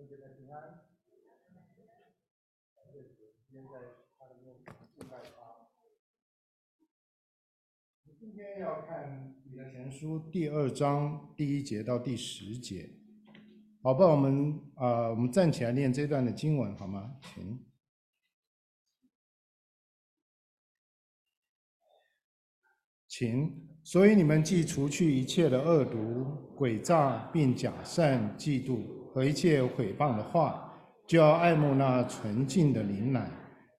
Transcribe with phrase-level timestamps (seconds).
[0.00, 0.62] 圣洁的平安。
[1.52, 1.62] 感
[2.90, 3.02] 谢，
[3.50, 3.78] 今天在
[4.18, 5.68] 他的面前敬拜他。
[8.06, 12.88] 我们今天要看《彼得前书》第二章第一节到第十节。
[13.82, 17.20] 好吧，我们啊、呃，我们站起来念这段的经文好吗？
[17.20, 17.66] 请，
[23.06, 23.68] 请。
[23.84, 25.98] 所以你们既除去一切的恶毒、
[26.56, 30.72] 诡诈，并假善、嫉妒和一切毁谤的话，
[31.06, 33.30] 就要爱慕那纯净的灵奶，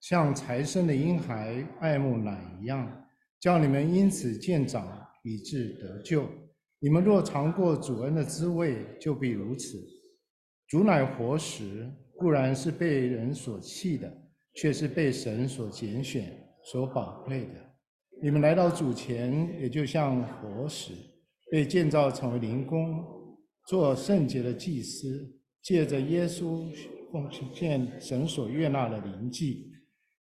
[0.02, 2.90] 像才生的婴孩爱慕奶一样，
[3.40, 4.88] 叫你们因此渐长，
[5.24, 6.26] 以致得救。
[6.80, 9.78] 你们若尝过主恩的滋味，就必如此。
[10.68, 14.12] 主乃活石，固然是被人所弃的，
[14.56, 16.32] 却是被神所拣选、
[16.64, 17.54] 所宝贵的。
[18.24, 20.94] 你们来到主前，也就像活石，
[21.52, 23.06] 被建造成为灵宫，
[23.66, 25.30] 做圣洁的祭司，
[25.62, 26.66] 借着耶稣
[27.12, 29.72] 奉献神所悦纳的灵祭。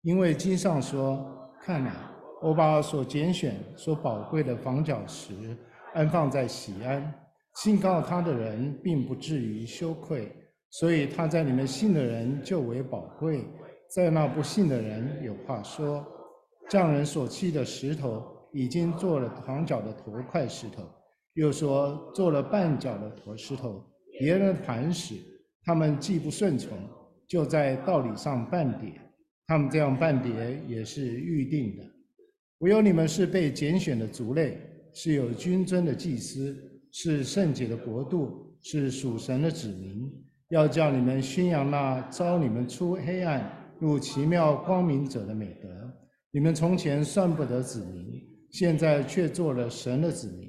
[0.02, 1.24] 因为经上说
[1.62, 2.10] ：“看哪，
[2.42, 5.34] 我把所拣选、所宝贵的房角石
[5.94, 7.12] 安放在喜安，
[7.56, 10.30] 信靠他的人并不至于羞愧。
[10.70, 13.44] 所以他在你们信的人就为宝贵，
[13.94, 16.06] 在那不信的人有话说。”
[16.70, 20.82] 匠人所弃的石头，已经做了房角的头块石头；
[21.34, 23.84] 又说做了绊脚的头石头，
[24.18, 25.14] 别人的磐石。
[25.62, 26.76] 他们既不顺从，
[27.26, 28.92] 就在道理上绊跌。
[29.46, 31.82] 他们这样绊跌，也是预定的。
[32.58, 34.58] 唯有你们是被拣选的族类，
[34.92, 36.56] 是有君尊的祭司，
[36.92, 40.10] 是圣洁的国度，是属神的子民。
[40.50, 45.68] 要叫你们宣扬那招你们出黑暗入奇妙光明者的美德。
[46.30, 50.48] 你们从前算不得子民，现在却做了神的子民；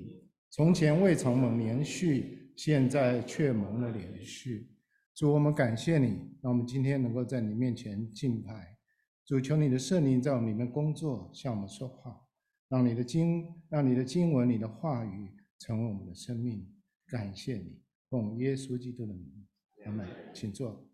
[0.55, 4.71] 从前未曾蒙连续，现在却蒙了连续。
[5.13, 8.77] 主，我们感谢你，让我们今天能够在你面前敬拜。
[9.25, 12.25] 主，求你的圣灵在我们里面工作，向我们说话，
[12.69, 15.29] 让你的经，让你的经文、你的话语
[15.59, 16.65] 成为我们的生命。
[17.07, 19.45] 感谢你，奉耶稣基督的名，
[19.83, 20.07] 阿门。
[20.33, 20.89] 请坐。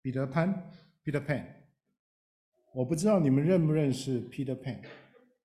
[0.00, 0.70] 彼得潘
[1.04, 1.44] ，Peter Pan，
[2.76, 4.78] 我不知道你们认不认识 Peter Pan。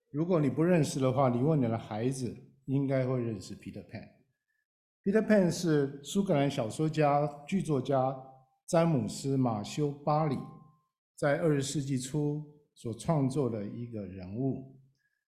[0.09, 4.05] 如果你不认识的话，你问你的孩子，应该会认识 Peter Pan。
[5.01, 8.13] Peter Pan 是苏格兰小说家、剧作家
[8.67, 10.37] 詹姆斯·马修·巴里
[11.15, 12.43] 在二十世纪初
[12.73, 14.77] 所创作的一个人物。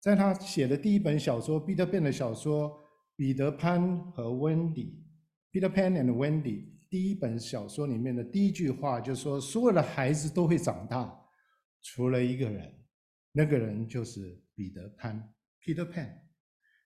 [0.00, 2.71] 在他写的第一本小说《Peter Pan》的小说
[3.15, 5.00] 《彼得潘和温迪》
[5.56, 6.65] （Peter Pan and Wendy）。
[6.91, 11.16] 第一本小说里面的第一句话就是说，所有的孩子都会长大，
[11.84, 12.75] 除了一个人，
[13.31, 16.09] 那个人就是彼得潘 （Peter Pan）。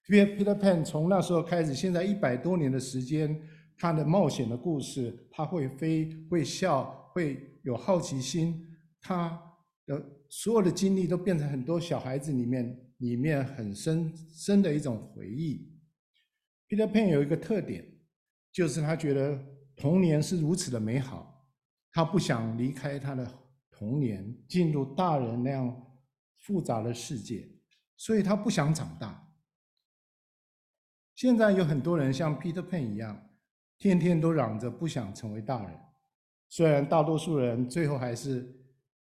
[0.06, 3.41] Peter Pan 从那时候开始，现在一百多年的时间，
[3.78, 8.66] 他的冒险的故事，他会飞，会笑，会有好奇心，
[9.00, 9.41] 他
[9.87, 15.72] 的所有的经历都变成很多小孩子里面里面很深深的一种回忆。
[16.69, 17.87] Peter Pan 有一个特点，
[18.53, 19.56] 就是他觉得。
[19.81, 21.48] 童年是如此的美好，
[21.92, 23.25] 他不想离开他的
[23.78, 25.86] 童年，进入大人那样
[26.38, 27.48] 复杂的世界，
[27.96, 29.32] 所以他不想长大。
[31.14, 33.30] 现在有很多人像 Peter Pan 一样，
[33.78, 35.78] 天天都嚷着不想成为大人，
[36.48, 38.52] 虽然大多数人最后还是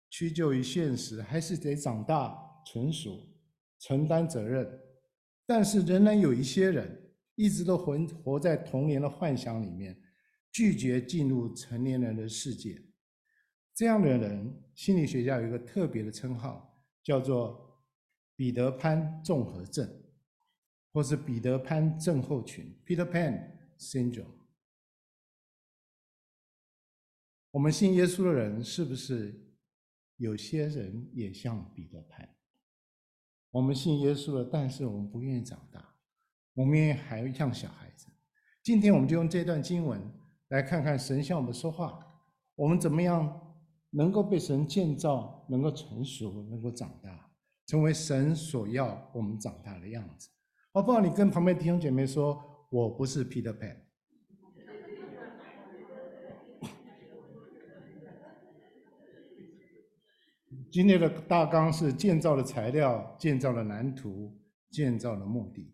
[0.09, 2.35] 屈就于现实，还是得长大
[2.65, 3.19] 成熟，
[3.79, 4.67] 承担责任，
[5.45, 9.95] 但是仍然有一些人一直都活活在童年的幻想里面。
[10.51, 12.79] 拒绝进入成年人的世界，
[13.75, 17.81] 这样的人，心理学家有一个特别的称号，叫做
[18.35, 19.89] 彼得潘综合症，
[20.91, 24.25] 或是彼得潘症候群 （Peter Pan Syndrome）。
[27.51, 29.55] 我们信耶稣的人，是不是
[30.17, 32.29] 有些人也像彼得潘？
[33.51, 35.95] 我们信耶稣了，但是我们不愿意长大，
[36.53, 38.07] 我们也还像小孩子。
[38.61, 39.99] 今天我们就用这段经文。
[40.49, 41.99] 来看看神向我们说话，
[42.53, 43.52] 我们怎么样
[43.95, 47.29] 能够被神建造，能够成熟，能够长大，
[47.67, 50.29] 成为神所要我们长大的样子。
[50.73, 50.99] 好不好？
[50.99, 53.77] 你跟旁边弟兄姐妹说，我不是 Peter Pan。
[60.71, 64.35] 今天的大纲是建造的材料、建造的蓝图、
[64.71, 65.71] 建造的目的。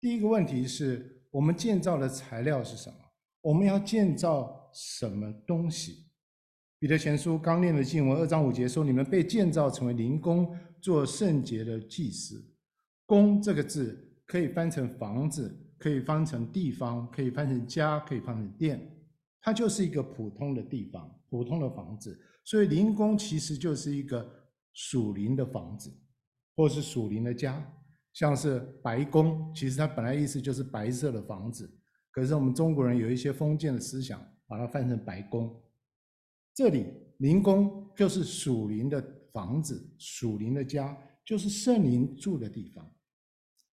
[0.00, 2.96] 第一个问题是我们建造的材料是什么？
[3.42, 6.09] 我们要建造什么东西？
[6.80, 12.42] 彼得前书刚念的经文二章五节说：“你们被建造成为灵宫，做圣洁的祭司。”
[13.04, 18.80] 宫这个字可以翻成房子，可以翻成地方，可以翻成家，可以翻成店，
[19.42, 22.18] 它就是一个普通的地方，普通的房子。
[22.46, 24.26] 所以灵宫其实就是一个
[24.72, 25.92] 属灵的房子，
[26.56, 27.62] 或是属灵的家，
[28.14, 31.70] 像是白宫，其实它本来意思就是白色的房子，
[32.10, 35.62] 可是我们中国人有一些封建的思想，把它翻成白宫。
[36.60, 36.84] 这里
[37.20, 39.02] 灵宫就是属灵的
[39.32, 42.86] 房子，属灵的家，就是圣灵住的地方。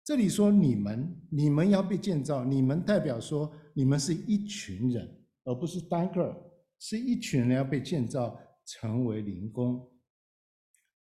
[0.06, 5.06] 这里说你们，你们要被建造，你们代表说你们是一群人，
[5.44, 6.34] 而不是单个，
[6.80, 9.86] 是一群人要被建造成为灵宫。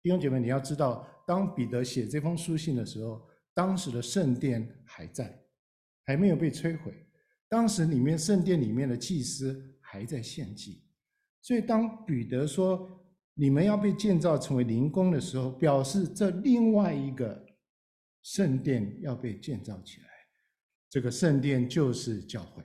[0.03, 5.41] 弟兄姐妹，你要知道，当彼得写这封书信的时候，当时的圣殿还在，
[6.03, 6.93] 还没有被摧毁，
[7.47, 10.83] 当时里面圣殿里面的祭司还在献祭，
[11.41, 12.89] 所以当彼得说
[13.33, 17.45] 你们要被建造成为灵宫的时候，表示这另外一个。
[18.23, 20.07] 圣殿要被建造起来，
[20.91, 22.63] 这个圣殿就是教会。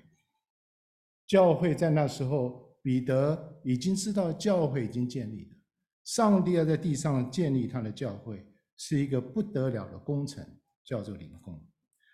[1.26, 5.56] 教会在那时候，彼得已经知道教会已经建立了。
[6.04, 8.46] 上帝要在地上建立他的教会，
[8.76, 10.46] 是一个不得了的工程，
[10.84, 11.58] 叫做灵宫。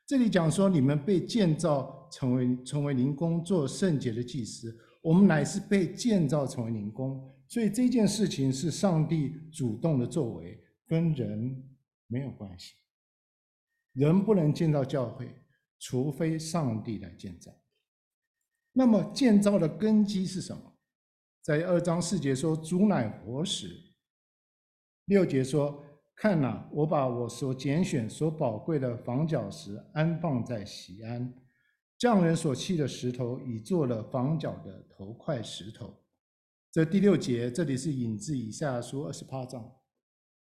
[0.07, 4.73] 这里讲说，你们被建造成为成为灵宫，做圣洁的祭司。
[5.03, 11.63] 我们乃是被建造成为灵宫，所以这件事情是上帝主动的作为，跟人
[12.07, 12.75] 没有关系。
[13.93, 15.29] 人不能建造教会，
[15.79, 17.53] 除非上帝来建造。
[18.73, 20.79] 那么建造的根基是什么？
[21.43, 23.69] 在二章四节说：“主乃活石。”
[25.07, 25.85] 六节说
[26.15, 31.35] ：“看哪，我把我所拣选、所宝贵的房角石安放在锡安，
[32.03, 35.97] 匠人所砌的石头，已做了房角的头块石头。”
[36.69, 39.65] 这第六节，这里是引自以下书二十八章。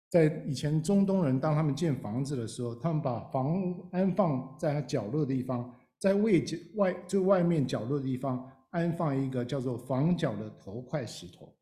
[0.09, 11.55] 在以前中东人，当他们建房子的时候，他们把房屋安放在角落的地方，在位角外最外面角落的地方安放一个叫做房角的头块石头，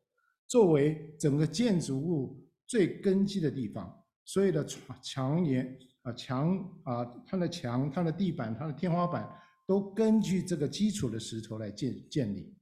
[0.46, 4.02] 作为整个建筑物最根基的地方。
[4.24, 4.66] 所有的
[5.02, 9.30] 墙檐啊墙啊，它的墙、它的地板、它的天花板
[9.66, 12.54] 都根据这个基础的石头来建建立。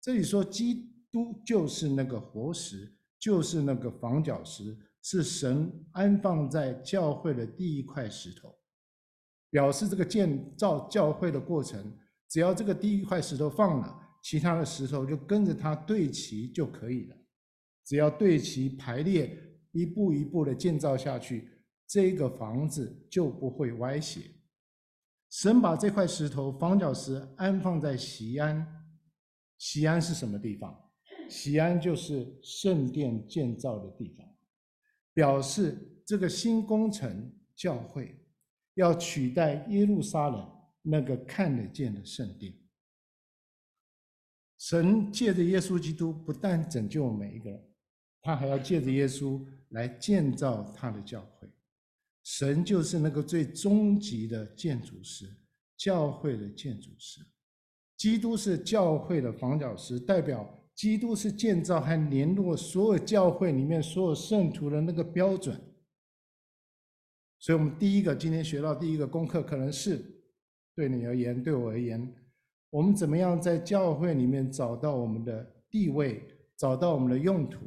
[0.00, 4.76] 这里说基督就是那个活石，就是那个房角石。
[5.06, 8.58] 是神安放在教会的第一块石头，
[9.50, 11.94] 表示这个建造教会的过程，
[12.26, 17.16] 只要这个第一块石头放了，其他的石头就跟着它对齐就可以了。
[17.84, 19.38] 只要对齐排列，
[19.72, 21.50] 一步一步的建造下去，
[21.86, 24.22] 这个房子就不会歪斜。
[25.34, 28.64] 神把这块石头房角石安放在西安，
[29.58, 30.72] 西安是什么地方？
[31.28, 34.24] 西安就是圣殿建造的地方。
[35.12, 38.16] 表示这个新工程教会
[38.74, 40.48] 要取代耶路撒冷
[40.82, 42.54] 那个看得见的圣殿。
[44.56, 47.74] 神借着耶稣基督不但拯救每一个人，
[48.22, 51.52] 他还要借着耶稣来建造他的教会。
[52.24, 55.26] 神就是那个最终极的建筑师，
[55.76, 57.20] 教会的建筑师。
[57.96, 60.60] 基督是教会的房角石，代表。
[60.74, 65.56] 基督是建造和联络所有教会里面所有圣徒的那个标准，
[67.38, 70.04] 所以，我们第一个今天学到第一个功课，可能是
[70.74, 72.12] 对你而言，对我而言，
[72.70, 76.20] 我们怎么样在教会里面找到我们的地位，
[76.56, 77.60] 找到我们的用途，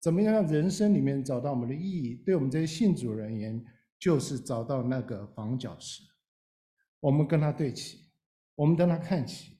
[0.00, 2.14] 怎么样让人生里面找到我们的意义？
[2.24, 3.62] 对我们这些信主人而言，
[3.98, 6.02] 就是找到那个房角石，
[7.00, 8.10] 我们跟他对齐，
[8.54, 9.54] 我们跟他看齐。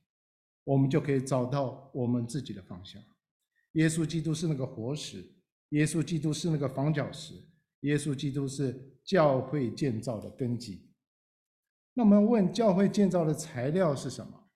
[0.64, 3.00] 我们就可以找到我们自己的方向。
[3.74, 5.24] 耶稣基督是那个活石，
[5.68, 7.34] 耶稣基督是那个房角石，
[7.82, 10.90] 耶稣基督是教会建造的根基。
[11.94, 14.50] 那我们问教会建造的材料是什么？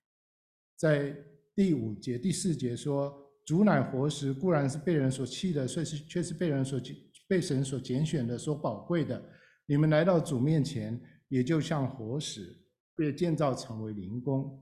[0.75, 1.16] 在
[1.54, 6.80] 第五节、第四节说：“主乃活石，固然是被人所弃的，却是却是被人所
[7.28, 9.22] 被神所拣选的，所宝贵的。
[9.71, 12.61] 你们来到主面前，也就像活石，
[12.97, 14.61] 被建造成为灵宫。”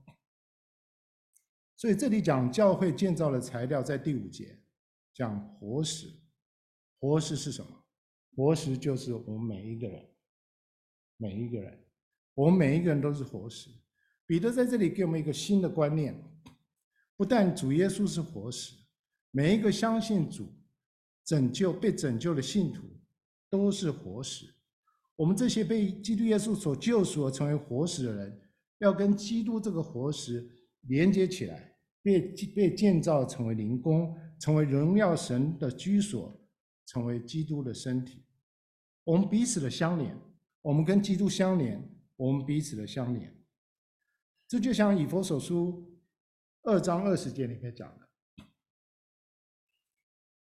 [1.75, 4.61] 所以这里讲教会建造的材料，在第五节
[5.11, 6.13] 讲活石。
[6.99, 7.83] 活石是什么？
[8.35, 10.07] 活石就是我们每一个人，
[11.17, 11.83] 每一个人，
[12.35, 13.71] 我们每一个人都是活石。
[14.27, 16.23] 彼得在这里给我们一个新的观念：
[17.17, 18.75] 不但主耶稣是活石，
[19.31, 20.53] 每一个相信主、
[21.25, 22.83] 拯救、被拯救的信徒
[23.49, 24.53] 都是活石。
[25.19, 28.41] 我们这些被基督耶稣所救赎而、成为活石的人，
[28.77, 30.49] 要跟基督这个活石
[30.87, 31.67] 连接起来。
[32.01, 32.21] 被
[32.55, 36.41] 被建造成为灵宫，成为荣耀神的居所，
[36.85, 38.25] 成为基督的身体。
[39.03, 40.17] 我们彼此的相连，
[40.61, 41.77] 我们跟基督相连，
[42.15, 43.35] 我们彼此的相连。
[44.47, 45.99] 这就像以弗所书
[46.63, 48.09] 二章二十节里面讲的，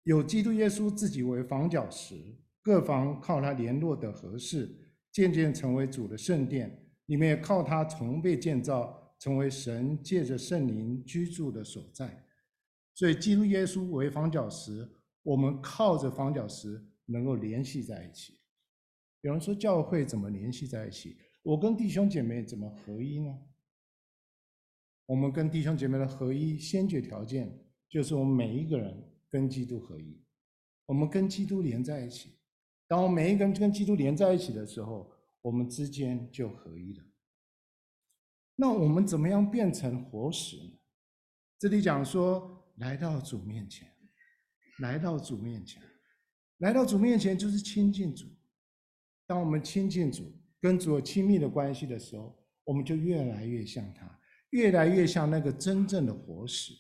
[0.04, 4.68] 有基督耶稣自己为房角石，各房靠他联络的合适，
[5.10, 12.26] 渐渐成为主的圣殿，里面靠他重被建造，成为神借着圣灵居住的所在。
[12.94, 14.86] 所以，基督耶稣为房角石，
[15.22, 18.38] 我们靠着房角石能够联系在一起。
[19.22, 21.16] 有人说，教会怎么联系在一起？
[21.42, 23.34] 我跟弟兄姐妹怎么合一呢？
[25.06, 30.22] 我们跟弟兄姐妹的合一，先决条件就是我们每一个人跟基督合一，
[30.86, 32.39] 我们跟基督连在一起。
[32.90, 35.08] 当我们每一个人跟基督连在一起的时候，
[35.42, 37.04] 我们之间就合一了。
[38.56, 40.72] 那我们怎么样变成活石呢？
[41.56, 42.56] 这里讲说。
[42.76, 43.86] 来到主面前，
[44.78, 45.82] 来到主面前，
[46.60, 48.24] 来到主面前就是亲近主。
[49.26, 50.32] 当我们亲近主，
[50.62, 54.18] 跟主有亲密的关系的时候，我们就越来越像他，
[54.50, 56.72] 越来越像那个真正的活石。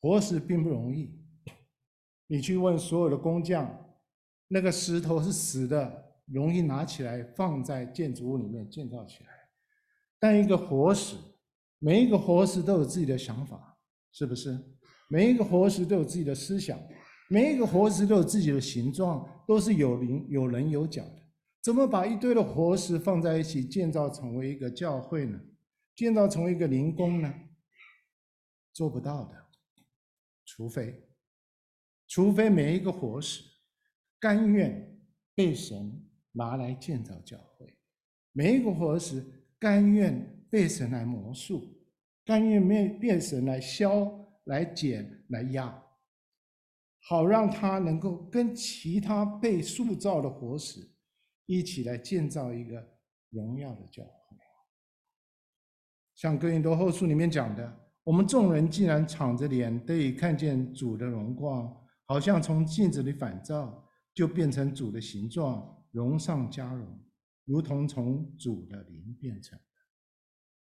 [0.00, 1.18] 活石并不容易，
[2.28, 3.85] 你去问所有的工匠，
[4.48, 9.30] 那个石头是死的，容易拿起来放在建筑物里面建造起来。
[10.18, 11.16] 但一个活石，
[11.78, 13.74] 每一个活石都有自己的想法。
[14.12, 14.58] 是不是
[15.10, 16.80] 每一个活石都有自己的思想，
[17.28, 21.22] 每一个活石都有自己的形状，都是有棱有棱有角的？
[21.62, 25.38] 怎么把一堆的活石放在一起建造成为一个教会呢？
[25.94, 27.34] 建造成为一个灵宫呢？
[28.72, 29.34] 做不到的，
[30.46, 31.08] 除非，
[32.08, 33.42] 除非每一个活石
[34.26, 35.00] 甘愿
[35.36, 37.78] 被神拿来建造教会，
[38.32, 39.24] 每一个活石
[39.56, 41.72] 甘愿被神来魔术。
[42.24, 43.88] 甘愿面变神来削、
[44.46, 45.80] 来剪、来压，
[47.02, 50.80] 好让他能够跟其他被塑造的活石
[51.44, 52.84] 一起来建造一个
[53.30, 54.10] 荣耀的教会。
[56.16, 61.72] 像哥林多后书里面讲的，我们众人既然敞着脸得以看见主的荣光，
[62.06, 63.85] 好像从镜子里反照，
[64.16, 66.84] 就变成主的形状，荣上加荣，
[67.44, 69.64] 如同从主的灵变成的。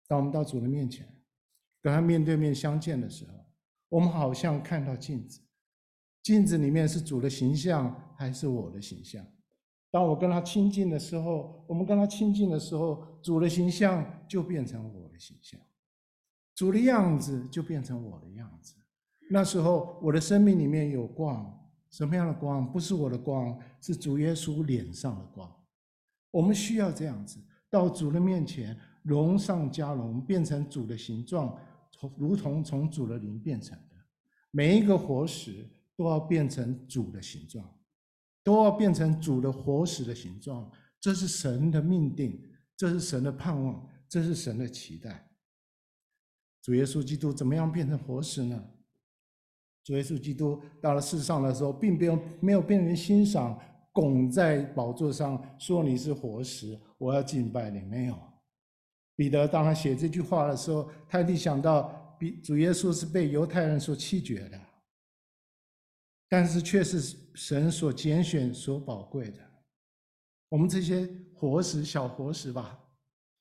[0.07, 1.11] 当我们到主的面前。
[1.81, 3.31] 跟他面对面相见的时候，
[3.87, 5.39] 我们好像看到镜子，
[6.21, 9.25] 镜子里面是主的形象还是我的形象？
[9.89, 15.57] 当我跟他亲近的时候，我们跟他亲近的时候，主的形象就变成我的形象，
[16.53, 18.75] 主的样子就变成我的样子。
[19.31, 21.58] 那时候我的生命里面有光，
[21.91, 22.71] 什么样的光？
[22.71, 25.51] 不是我的光，是主耶稣脸上的光。
[26.31, 31.57] 我们需要这样子到主的面前，荣上加荣，变成主的形状。
[31.91, 33.95] 从如同从主的灵变成的，
[34.51, 35.67] 每一个活石
[35.97, 37.67] 都要变成主的形状，
[38.43, 40.71] 都要变成主的活石的形状。
[41.01, 42.41] 这是神的命定，
[42.77, 45.29] 这是神的盼望，这是神的期待。
[46.61, 48.63] 主耶稣基督怎么样变成活石呢？
[49.89, 53.59] 主耶稣基督到了世上的时候，并没有没有被人欣赏，
[53.91, 58.15] 拱在宝座上说你是活石，我要敬拜你，没有。
[59.15, 64.61] 彼得当他写这句话的时候，他一定想到，比主耶稣是被犹太人所弃绝的，
[66.27, 69.39] 但是却是神所拣选、所宝贵的。
[70.49, 72.79] 我们这些活石、小活石吧，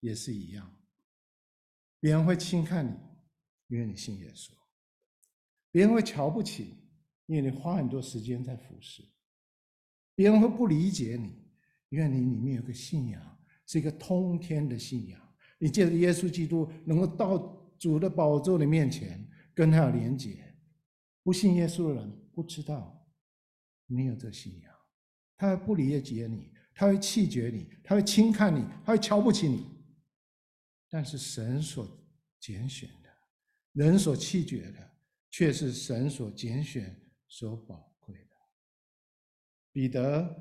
[0.01, 0.67] 也是一样。
[2.01, 2.95] 别人会轻看你，
[3.67, 4.53] 因为你信耶稣；
[5.71, 6.75] 别人会瞧不起
[7.27, 9.03] 你，因为你花很多时间在服侍；
[10.15, 11.33] 别人会不理解你，
[11.91, 15.21] 因为你里面有个信仰，是一个通天的信仰。
[15.59, 17.37] 你借着耶稣基督能够到
[17.79, 20.45] 主的宝座的面前，跟他有连结。
[21.23, 23.07] 不信耶稣的人不知道
[23.87, 24.73] 你有这信仰，
[25.37, 29.67] 他会不理解你，他会弃绝你，他会轻看你，他会瞧不起你。
[30.89, 31.87] 但是神所
[32.41, 33.11] 拣选的，
[33.73, 34.88] 人所弃绝的，
[35.31, 36.95] 却是神所拣选、
[37.29, 38.37] 所宝贵的。
[39.73, 40.35] 彼得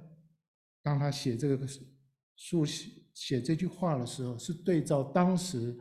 [0.81, 1.67] 当他写这个
[2.35, 2.91] 书写。
[3.17, 5.75] 写这句话的时候，是对照当时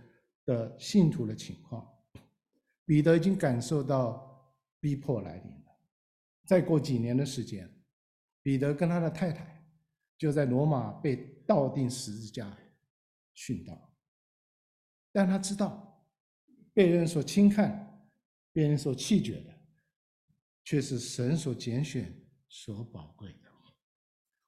[0.47, 1.87] 的信徒的情况。
[2.87, 5.79] 彼得已经感受到逼迫来临了。
[6.47, 7.71] 再过几年的时间，
[8.43, 9.71] 彼得跟他的太太
[10.17, 12.57] 就在罗马被倒钉十字架
[13.35, 13.95] 殉道。
[15.13, 16.03] 但他知道，
[16.73, 17.86] 被人所轻看、
[18.57, 19.55] 被人所弃绝的，
[20.65, 22.11] 却是神所拣选、
[22.49, 23.51] 所宝贵的。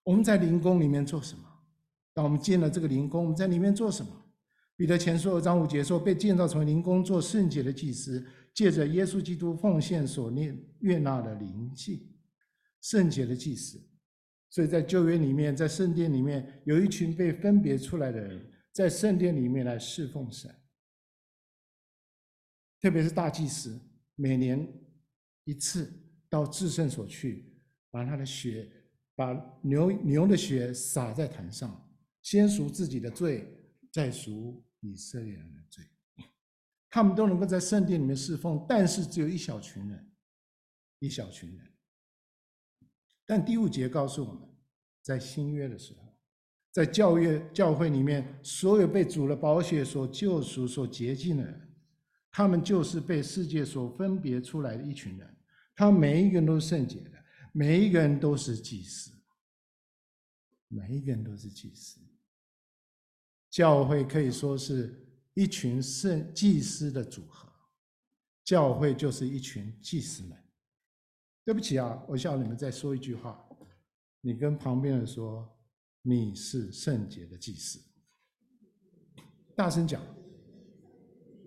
[0.02, 1.44] 我们在灵宫里面做什么？
[2.14, 4.10] 当我们进了这个灵宫，我们在里面做什么？
[4.76, 12.16] 彼得前书二章五节说，被建造成为灵宫，做圣洁的祭司，借着耶稣基督奉献所念悦纳的灵祭，
[12.80, 13.78] 圣洁的祭司。
[14.48, 20.50] 所以在旧约里面，在圣殿里面有一群被分别出来的人，在圣殿里面来侍奉神。
[22.80, 23.78] 特别是大祭司，
[24.20, 24.68] 每年
[25.44, 25.88] 一次
[26.28, 27.54] 到至圣所去，
[27.88, 28.68] 把他的血，
[29.14, 29.32] 把
[29.62, 31.88] 牛牛的血洒在坛上，
[32.20, 33.48] 先赎自己的罪，
[33.92, 35.84] 再赎以色列人的罪。
[36.90, 40.10] 他们都能够在圣殿里面侍奉，但是只有一小群人，
[40.98, 41.72] 一小群人。
[43.24, 44.42] 但第五节告诉我们，
[45.00, 46.18] 在新约的时候，
[46.72, 51.67] 在教约教会里面，所有被主的宝血所救赎、所洁净的人，
[52.30, 55.36] 他们就是被世界所分别出来的一群人。
[55.74, 57.12] 他每一个人都是圣洁的，
[57.52, 59.10] 每一个人都是祭司，
[60.68, 62.00] 每一个人都是祭司。
[63.50, 65.04] 教会可以说是。
[65.34, 67.48] 一群圣祭司的组合，
[68.42, 70.36] 教会就是一群祭司们。
[71.44, 73.48] 对不起啊，我向你们再说一句话，
[74.20, 75.48] 你跟旁边人说，
[76.02, 77.78] 你是圣洁的祭司，
[79.54, 80.02] 大声讲，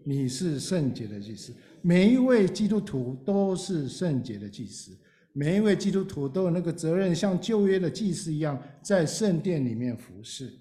[0.04, 1.54] 你是圣洁的祭司。
[1.82, 4.98] 每一位基督徒都是圣洁的祭司，
[5.34, 10.54] 每一位基督徒都有那个责任，像旧约的祭司一样，在圣殿里面服侍。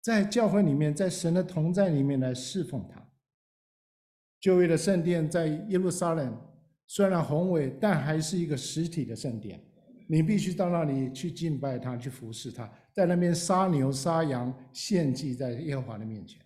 [0.00, 3.00] 在教会里面，在神的同在里面来侍奉他。
[4.40, 6.36] 旧约的圣殿在耶路撒冷，
[6.88, 9.62] 虽然宏伟，但还是一个实体的圣殿。
[10.08, 16.41] 你必须到那里去敬拜他，去服侍他，在那边杀牛杀羊献祭在耶和华的面前。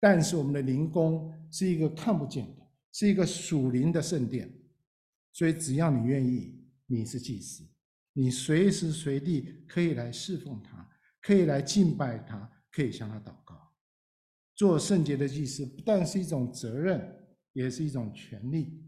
[0.00, 4.52] 但是我们的灵宫是一个看不见的，是一个属灵的圣殿。
[5.32, 7.64] 所以只要你愿意，你是祭司，
[8.12, 10.88] 你随时随地可以来侍奉他，
[11.22, 12.50] 可以来敬拜他。
[12.70, 13.56] 可以向他祷告，
[14.54, 17.02] 做圣洁的祭司不但是一种责任，
[17.54, 18.80] 也是一种权利。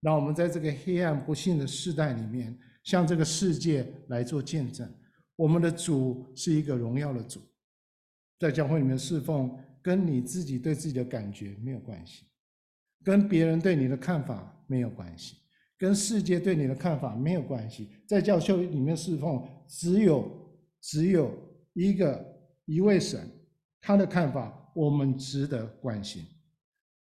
[0.00, 4.92] 让我们在这个黑暗不幸的世代里面，向这个世界来做见证。
[5.36, 7.40] 我们的主是一个荣耀的主，
[8.38, 12.24] 在教会里面侍奉，跟你自己对自己的感觉没有关系，
[13.04, 15.36] 跟别人对你的看法没有关系，
[15.76, 17.88] 跟世界对你的看法没有关系。
[18.06, 20.30] 在教会里面侍奉，只有
[20.80, 21.30] 只有
[21.74, 22.30] 一个。
[22.64, 23.28] 一位神，
[23.80, 26.24] 他的看法我们值得关心。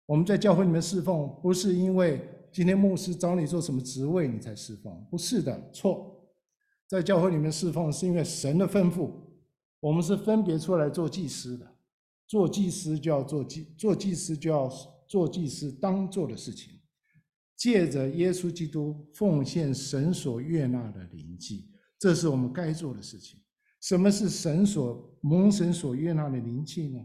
[0.07, 6.33] 我们在教会里面侍奉，不是因为今天牧师找你做什么职位你才侍奉，不是的，错。
[6.87, 9.11] 在教会里面侍奉是因为神的吩咐，
[9.81, 11.67] 我们是分别出来做祭司的。
[12.33, 14.67] 做祭司就要做祭，做祭司就要
[15.07, 16.81] 做祭司当做的事情，
[17.59, 21.69] 借着耶稣基督奉献神所悦纳的灵祭，
[21.99, 23.39] 这是我们该做的事情。
[23.83, 27.05] 什么是神所蒙神所悦纳的灵祭呢？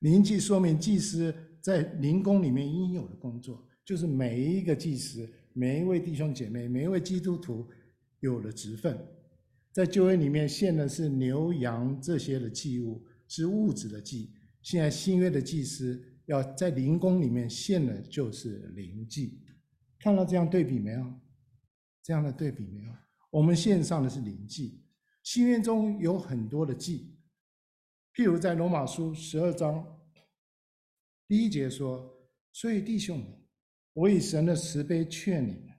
[0.00, 7.68] 灵祭说明祭司在灵宫里面应有的工作，就是每一个祭司、每一位弟兄姐妹、每一位基督徒
[8.18, 8.98] 有了职分。
[9.70, 14.32] 在旧约里面献的是牛羊这些的祭物，是物质的祭。
[14.62, 19.42] 现在新约的祭司要在灵宫里面献的就是灵祭。
[19.98, 21.20] 看到这样对比没有？
[22.00, 22.92] 这样的对比没有？
[23.30, 24.84] 我们献上的是灵祭。
[25.24, 27.16] 新约中有很多的祭，
[28.14, 29.84] 譬如在罗马书十二章
[31.26, 32.08] 第一节说
[32.52, 33.26] ：“所以弟兄们，
[33.94, 35.74] 我以神的慈悲劝你们，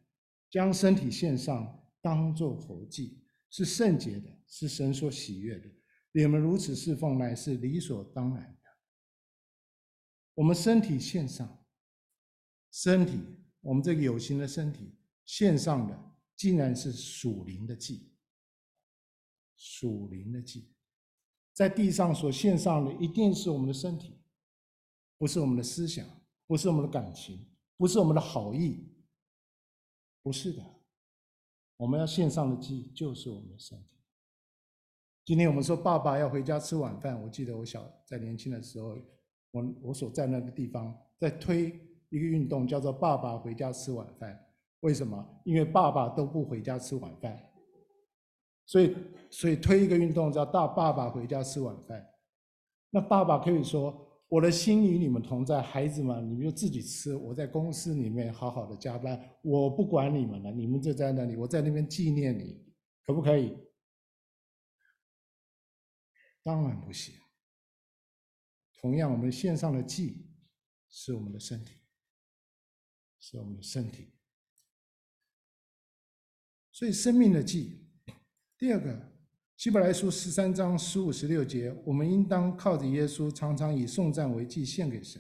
[0.50, 5.70] 将身体献上，当作活祭，是圣洁的，是神所喜悦的。
[6.16, 8.70] 你们如此侍奉，乃是理所当然的。
[10.36, 11.66] 我们身体献上，
[12.72, 13.20] 身体，
[13.60, 18.14] 我们这个有形的身体献上的，竟然是属灵的祭。”
[19.58, 20.74] 属灵的祭，
[21.52, 24.18] 在地上所献上的一定是我们的身体，
[25.18, 26.08] 不是我们的思想，
[26.48, 28.90] 不是我们的感情，不是我们的好意，
[30.22, 30.64] 不是的。
[31.76, 33.95] 我们要献上的祭就是我们的身体。
[35.26, 38.96] 今天我们说爸爸要回家吃晚饭，我记得我小在年轻的时候，
[39.50, 41.64] 我我所在那个地方在推
[42.10, 44.40] 一个运动，叫做“爸爸回家吃晚饭”。
[44.82, 45.28] 为什么？
[45.44, 47.36] 因为爸爸都不回家吃晚饭。
[48.68, 48.96] 所以，
[49.32, 52.08] 所以推一个运动叫“大爸爸回家吃晚饭”。
[52.92, 57.16] 那爸爸可以说：“我的心与你们同在，孩子们，你们就自己吃。
[57.16, 60.52] 我在公司里面好好的加班，我不管你们了。
[60.52, 62.64] 你们就在那里，我在那边纪念你，
[63.08, 63.58] 可不可以？”
[66.46, 67.16] 当然不行。
[68.80, 70.28] 同样，我们献上的祭
[70.92, 71.74] 是我们的身体，
[73.20, 74.14] 是我们的身体。
[76.72, 77.90] 所以，生命的祭。
[78.60, 79.12] 第二个，
[79.58, 85.20] 希伯来书十三章十五十六节，我们应当靠着耶稣，常常以颂赞为祭献给神，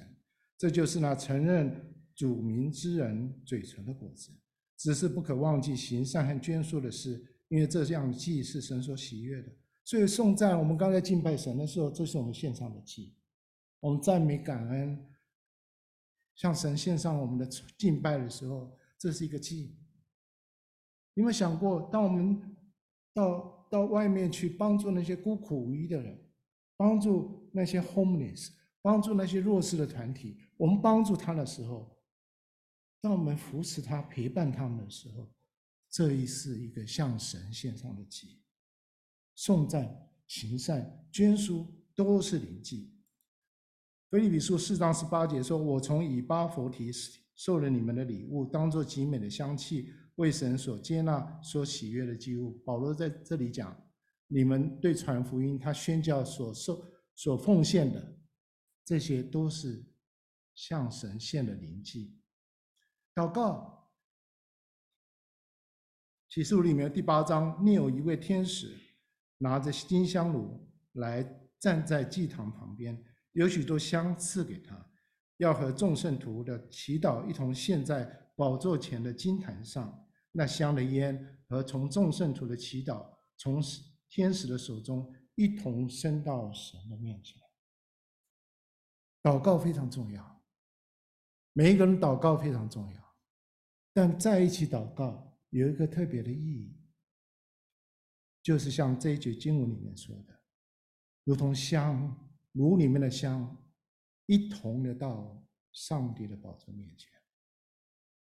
[0.59, 4.31] 这就是那承认主名之人嘴唇的果子。
[4.77, 9.51] 只是不可忘记行善和捐输的事，因为这样的祭是神所喜悦的。
[9.85, 13.15] 所以颂赞，我们刚才敬拜神的时候，这是我们献上的祭，
[13.79, 15.15] 我们赞美感恩，
[16.33, 17.45] 向神献上我们的
[17.77, 19.77] 敬拜的时候，这是一个祭。
[21.13, 22.57] 有没有想过，当我们
[23.13, 26.19] 到到外面去帮助那些孤苦无依的人，
[26.75, 28.49] 帮助那些 homeless，
[28.81, 31.95] 帮助那些弱势的团体，我们帮助他的时候，
[33.01, 35.31] 当我们扶持他、陪伴他们的时候，
[35.91, 38.41] 这一是一个向神献上的祭。
[39.35, 42.91] 颂赞、行善、捐书都是灵祭。
[44.09, 46.89] 腓立比书四章十八节说：“我从以巴弗提
[47.35, 53.75] 受了你们的礼物，当作极美的香气，为神所接纳、所喜悦的祭物。”保罗在这里讲，
[54.27, 58.17] 你们对传福音、他宣教所受、所奉献的，
[58.85, 59.85] 这些都是
[60.53, 62.17] 向神献的灵祭。
[63.13, 63.91] 祷告，
[66.29, 68.77] 启示录里面第八章，另有一位天使
[69.37, 71.23] 拿着金香炉来
[71.59, 73.03] 站在祭坛旁边。
[73.33, 74.89] 有许多香赐给他，
[75.37, 80.01] 要和众圣徒的祈祷一同献在宝座前的金坛上。
[80.31, 83.05] 那香的烟和从众圣徒的祈祷，
[83.37, 83.61] 从
[84.09, 87.41] 天使的手中一同升到神的面前。
[89.23, 90.43] 祷告非常重要，
[91.53, 93.15] 每一个人祷告非常重要，
[93.93, 96.74] 但在一起祷告有一个特别的意义，
[98.45, 100.39] 就是像这一节经文里面说的，
[101.23, 102.21] 如同香。
[102.57, 103.53] 炉里面的香，
[104.27, 107.11] 一同的到上帝的宝座面前，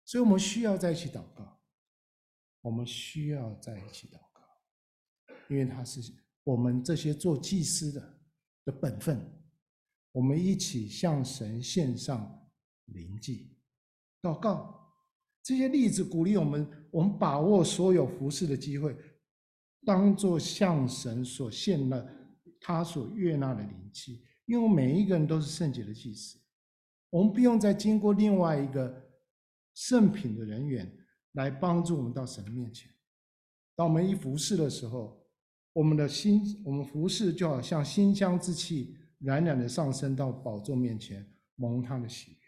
[0.04, 1.60] 所以我们需要在一起祷告，
[2.60, 6.00] 我们需要在一起祷告，因为他是
[6.44, 8.20] 我们这些做祭司的
[8.66, 9.20] 的本分，
[10.12, 12.48] 我们一起向神献上
[12.84, 13.58] 灵祭，
[14.22, 14.94] 祷告，
[15.42, 18.96] 这些例子鼓励我们，我们把握所有服侍的机会，
[19.84, 22.16] 当做向神所献了。
[22.62, 26.38] 他所悦纳的灵祭，因为每一个人都是圣洁的祭司，
[27.08, 29.02] 我们不用再经过另外一个
[29.72, 30.94] 圣品的人员
[31.32, 32.92] 来帮助我们到神的面前。
[33.74, 35.26] 当我们一服侍的时候，
[35.72, 42.38] 我们的心，我们服侍就好像馨香之气，冉冉的上升到宝座面前，蒙他的喜悦。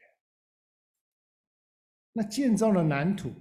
[2.13, 3.33] 那建造了蓝图，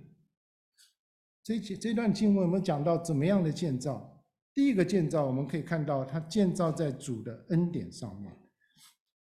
[1.44, 4.24] 这这段经文我们讲到怎么样的建造？
[4.54, 8.38] 第一个建造，我们可以看到，它建造在主的恩典上面。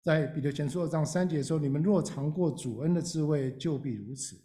[0.04, 4.36] 在彼得前书二章三节说：“你们若尝过主恩的滋味，就必如此。”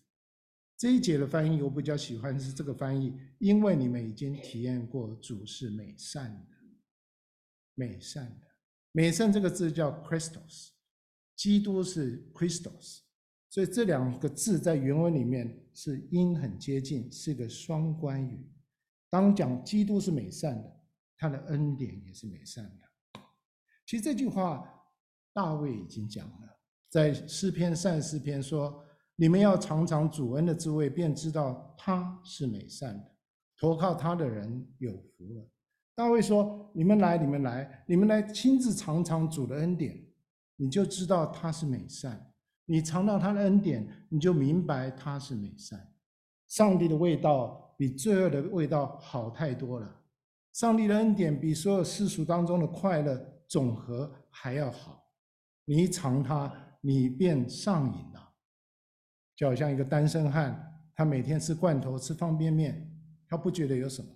[0.79, 6.57] 这一节的翻译我比较喜欢是这个翻译，因为你们已经体验过主是美善的，
[7.75, 8.47] 美善的，
[8.93, 10.69] 美善这个字叫 Christos，
[11.35, 13.01] 基督是 Christos，
[13.49, 18.51] 所以这两个字在原文里面是音很接近，是个双关语。
[19.11, 20.73] 当讲基督是美善的。
[21.19, 23.21] 他的恩典也是美善的。
[23.87, 24.69] 其实这句话，
[25.33, 26.59] 大卫已经讲了，
[26.91, 28.85] 在诗篇三十篇说
[29.17, 33.11] ：“你们要尝尝主恩的滋味，便知道他是美善的。
[33.59, 35.51] 投靠他的人有福了。”
[35.97, 39.99] 大卫说：“你们来，你们来，你们来亲自尝尝主的恩典，
[40.57, 42.31] 你就知道他是美善。
[42.67, 45.93] 你尝到他的恩典，你就明白他是美善。
[46.49, 50.03] 上帝的味道比罪恶的味道好太多了。”
[50.53, 55.05] 上帝的恩典比所有世俗当中的快乐总和还要好，
[55.67, 56.51] 你一尝它，
[56.81, 58.33] 你便上瘾了。
[59.37, 62.91] 就好像一个单身汉，他每天吃罐头、吃方便面，
[63.29, 64.09] 他不觉得有什么。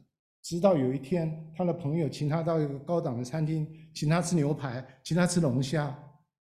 [0.42, 5.94] 直到有一天，他的朋友请他到一个高档的餐厅，请他吃牛排，请他吃龙虾，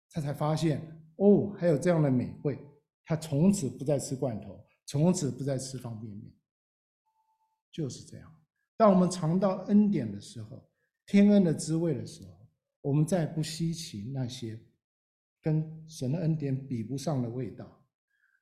[0.09, 0.81] 他才发现
[1.23, 2.59] 哦，还有这样的美味。
[3.05, 6.33] 他从此不再吃罐头，从此不再吃方便面，
[7.71, 8.29] 就是这样。
[8.75, 10.69] 当我们尝到恩典的时候，
[11.05, 12.47] 天恩的滋味的时候，
[12.81, 14.59] 我们再不稀奇那些
[15.41, 17.81] 跟神的恩典比不上的味道。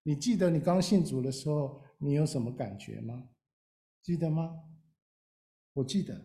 [0.03, 3.29] 你记得你刚信主的时候，你有什么感觉吗？
[4.01, 4.59] 记得吗？
[5.73, 6.19] 我记得，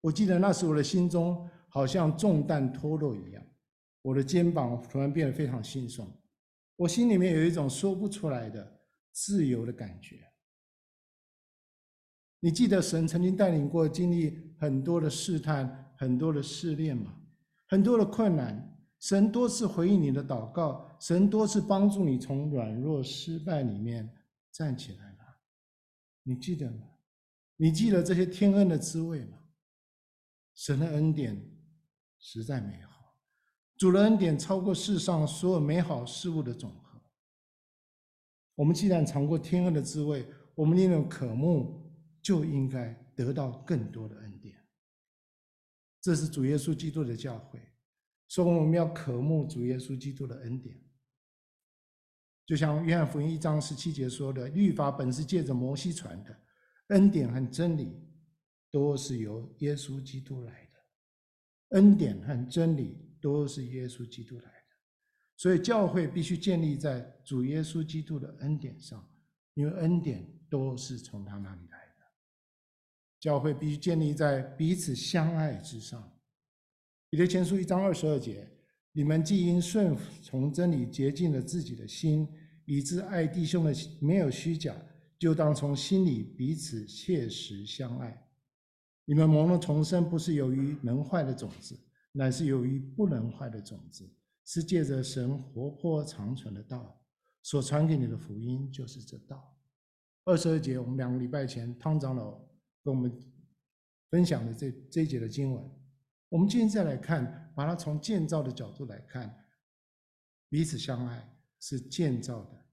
[0.00, 3.44] 我记得那时我的心中好像重担脱落一样，
[4.04, 6.06] 我的肩膀突然变得非常轻松，
[6.76, 8.80] 我心里面有一种说不出来的
[9.12, 10.20] 自由的感觉。
[12.38, 17.18] 你记得神曾经带领过经历很多的试探、很多的试炼吗？
[17.66, 24.14] 很多的困难，神多次回应你的祷告，神多次帮助你从软弱、失败里面
[24.52, 25.18] 站起来了。
[26.24, 26.86] 你记得吗？
[27.56, 29.38] 你记得这些天恩的滋味吗？
[30.54, 31.42] 神的恩典
[32.18, 32.93] 实在美好，
[33.76, 37.00] 主的恩典超过世上所有美好事物的总和。
[38.54, 41.82] 我们既然尝过天恩的滋味，我们宁愿渴慕。
[42.24, 44.56] 就应该得到更多的恩典。
[46.00, 47.60] 这是主耶稣基督的教诲，
[48.28, 50.74] 说我们要渴慕主耶稣基督的恩典。
[52.46, 56.34] 就像约翰福音一章十七节说的：“律法本是借着摩西传的，
[56.86, 58.02] 恩典和真理
[58.70, 61.78] 都是由耶稣基督来的。
[61.78, 64.50] 恩典和真理都是耶稣基督来的。
[65.34, 69.02] 所以教会必须建立在主耶稣基督的恩典上，
[69.54, 71.94] 因为恩典都是从他那里来的。
[73.18, 76.12] 教会必须建立在彼此相爱之上。”
[77.08, 78.46] 彼得前书一章二十二节。
[78.96, 82.28] 你们既因顺从真理洁净了自己的心，
[82.64, 84.72] 以致爱弟兄的没有虚假，
[85.18, 88.28] 就当从心里彼此切实相爱。
[89.04, 91.76] 你们蒙了重生，不是由于能坏的种子，
[92.16, 94.08] 乃是由于不能坏的种子，
[94.44, 97.00] 是借着神活泼长存的道
[97.42, 99.54] 所传给你的福音，就是这道。
[100.24, 102.38] 二十二节，我们两个礼拜前汤长老
[102.82, 103.12] 跟我们
[104.10, 105.70] 分享的这这一节的经文，
[106.28, 107.42] 我们今天再来看。
[107.56, 109.32] 把它从建造的角度来看，
[110.48, 112.66] 彼此相爱是建造的，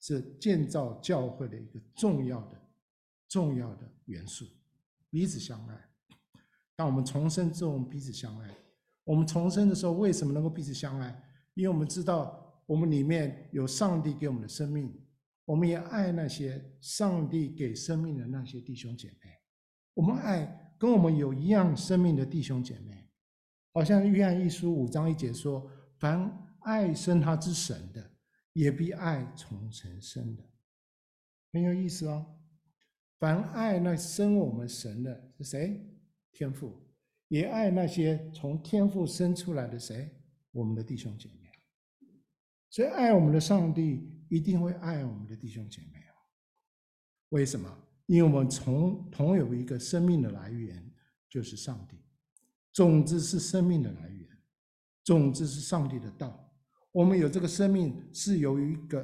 [0.00, 2.60] 是建造教会的一个重要的、
[3.28, 4.44] 重要的元素。
[5.08, 5.88] 彼此相爱，
[6.74, 8.50] 当我们重生之后，彼此相爱。
[9.06, 11.08] 我们重生的时候，为什么能够彼此相爱？
[11.54, 14.92] 因为我们知道，我们里面有上帝给我们的生命，
[15.44, 19.30] 我们也爱那些上帝给生命的那些弟兄姐妹。
[19.94, 23.08] 我们爱跟我们有一样生命的弟兄姐妹。
[23.72, 26.30] 好像约翰一书五章一节说：“凡
[26.62, 28.10] 爱生他之神的，
[28.54, 30.42] 也必爱从神生的。”
[31.54, 32.26] 很有意思哦。
[33.18, 35.80] 凡爱那生我们神的是谁？
[36.32, 36.85] 天父，
[37.28, 40.10] 也爱那些从天父生出来的谁？
[40.52, 41.50] 我们的弟兄姐妹。
[42.70, 46.12] 所以，爱我们的上帝一定会爱我们的弟兄姐妹啊。
[47.30, 47.84] 为什么？
[48.06, 50.92] 因为我们从同有一个生命的来源，
[51.28, 51.96] 就是上帝。
[52.72, 54.28] 种子是生命的来源，
[55.02, 56.54] 种子是上帝的道。
[56.92, 59.02] 我们有这个生命，是由于一个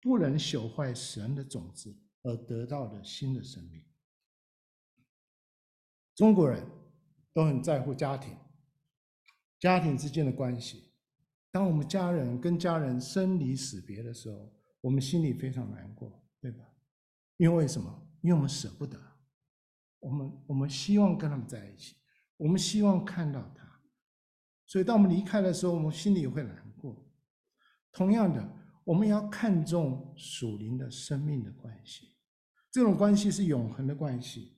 [0.00, 3.82] 不能朽坏神的种子而得到的新的生命。
[6.14, 6.62] 中国人
[7.38, 8.36] 都很在乎家庭，
[9.60, 10.92] 家庭之间的关系。
[11.52, 16.64] 当我们家人跟家人生离死别的时候，我们心里非常难过，对吧？
[17.36, 18.10] 因为什么？
[18.22, 19.00] 因为我们舍不得，
[20.00, 21.94] 我们我们希望跟他们在一起。
[22.38, 23.64] 我们希望看到他，
[24.66, 27.08] 所以当我们离开的时候，我们心里也会难过。
[27.92, 32.16] 同样的，我们要看重属灵的生命的关系，
[32.72, 34.57] 这种关系是永恒的关系。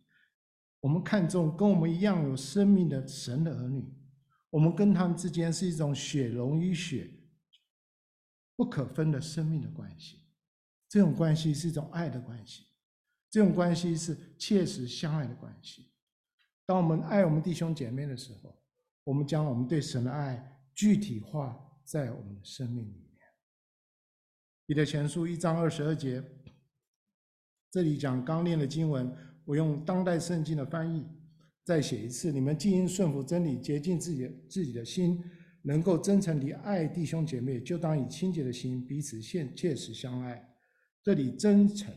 [0.80, 3.84] 我们看重跟我们一样有生命的神的儿女，
[4.48, 7.10] 我们跟他们之间是一种血融于血、
[8.56, 10.18] 不可分的生命的关系。
[10.88, 12.64] 这种关系是一种爱的关系，
[13.30, 15.92] 这种关系是切实相爱的关系。
[16.66, 18.60] 当我们爱我们弟兄姐妹的时候，
[19.04, 23.20] 我们将我们对神的爱具体化在我们的生命里面。
[24.66, 26.22] 彼得前书一章二十二节，
[27.70, 29.14] 这里讲刚念的经文，
[29.50, 31.04] 我用当代圣经的翻译
[31.64, 35.20] 再写一次：你们既因顺服真理，洁净自己自己的心，
[35.62, 40.54] 能够真诚地爱弟兄姐妹，就当以清洁的心彼此现切实相爱。
[41.02, 41.92] 这里真诚，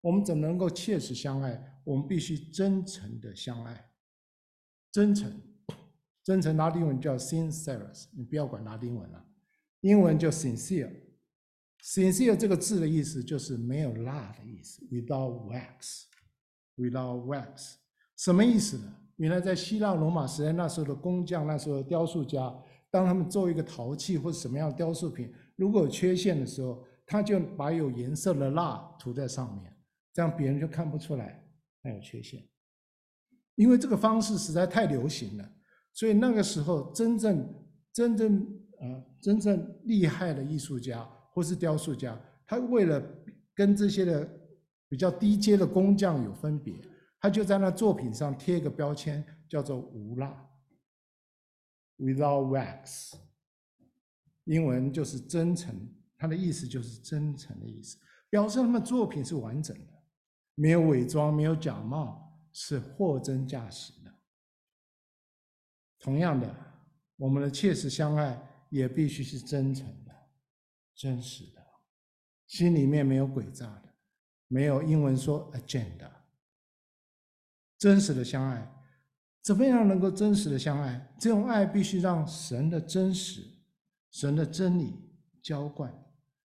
[0.00, 1.60] 我们怎么能够切实相爱？
[1.82, 3.84] 我们必须真诚的相爱。
[4.92, 5.42] 真诚，
[6.22, 9.26] 真诚拉丁文叫 sincerus，你不要管拉丁文了，
[9.80, 10.88] 英文叫 sincere。
[11.82, 16.04] sincere 这个字的意思就是没有蜡的意思，without wax
[16.90, 17.74] wax，without wax，
[18.16, 18.94] 什么意思呢？
[19.16, 22.52] 原来在希腊罗马时代那时候的工匠，那时候的雕塑家，
[22.90, 29.72] 当他们做一个陶器或者什么样的雕塑品，如果有缺陷的时候，他就把有颜色的蜡涂在上面，
[30.12, 31.44] 这样别人就看不出来
[31.82, 32.42] 它有缺陷。
[33.54, 35.52] 因为这个方式实在太流行了，
[35.92, 37.46] 所以那个时候真正
[37.92, 38.46] 真正
[38.80, 43.00] 呃真正厉害的艺术家或是雕塑家，他为了
[43.54, 44.28] 跟这些的
[44.92, 46.78] 比较低阶的工匠有分别，
[47.18, 50.46] 他就在那作品上贴一个标签，叫做无蜡
[51.96, 53.14] （without wax），
[54.44, 55.74] 英文就是真诚，
[56.18, 57.96] 它的意思就是真诚的意思，
[58.28, 59.94] 表示他们作品是完整的，
[60.56, 62.20] 没有伪装，没有假冒。
[62.52, 64.14] 是货真价实的。
[66.00, 66.54] 同样的，
[67.16, 70.14] 我们的切实相爱也必须是真诚的、
[70.94, 71.66] 真实的，
[72.46, 73.91] 心里面没有诡诈的，
[74.52, 76.10] 没有英文说 agenda。
[77.78, 78.70] 真实的相爱，
[79.40, 81.14] 怎么样能够真实的相爱？
[81.18, 83.42] 这种爱必须让神的真实、
[84.10, 84.92] 神的真理
[85.42, 85.90] 浇灌，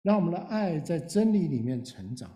[0.01, 2.29] 让我们的爱在真理里面成长。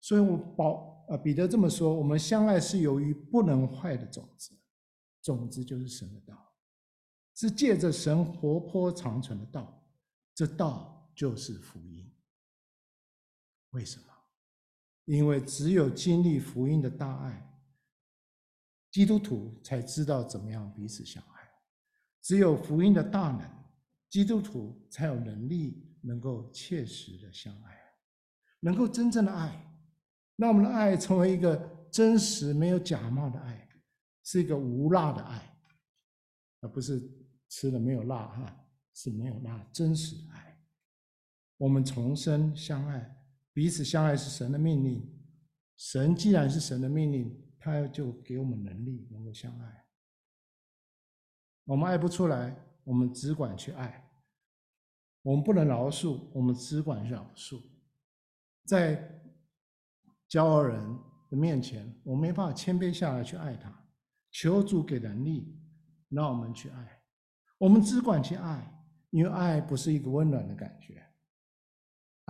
[0.00, 0.88] 所以我保。
[1.10, 4.56] 啊，彼得这么说：我们相爱是由于不能坏的种子，
[5.20, 6.54] 种子就是神的道，
[7.34, 9.84] 是借着神活泼长存的道，
[10.36, 12.08] 这道就是福音。
[13.70, 14.09] 为什么？
[15.10, 17.52] 因为只有经历福音的大爱，
[18.92, 21.50] 基督徒才知道怎么样彼此相爱。
[22.22, 23.40] 只有福音的大能，
[24.08, 27.76] 基督徒才有能力能够切实的相爱，
[28.60, 29.66] 能够真正的爱。
[30.36, 31.56] 让我们的爱成为一个
[31.90, 33.68] 真实、没有假冒的爱，
[34.22, 35.60] 是一个无辣的爱，
[36.60, 37.02] 而不是
[37.48, 40.56] 吃了没有辣哈，是没有辣，真实的爱。
[41.56, 43.19] 我们重生相爱，
[43.52, 45.06] 彼此相爱是神的命令。
[45.76, 49.86] 神既然是神的命令，他就给我们能力能够相爱。
[51.64, 54.10] 我们爱不出来，我们只管去爱。
[55.22, 57.62] 我们不能饶恕，我们只管饶恕。
[58.64, 59.22] 在
[60.28, 60.78] 骄傲人
[61.30, 63.74] 的面前，我们没办法谦卑下来去爱他。
[64.30, 65.60] 求主给能力，
[66.08, 67.02] 让我们去爱。
[67.58, 71.09] 我们只管去爱，因为爱不是一个温暖的感觉，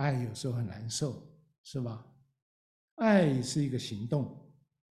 [0.01, 1.21] 爱有时候很难受，
[1.63, 2.03] 是吧？
[2.95, 4.51] 爱是一个行动。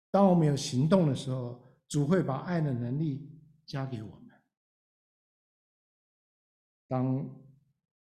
[0.09, 3.29] 当我们有行动的时候，主会把爱的能力
[3.65, 4.41] 加给我们。
[6.87, 7.29] 当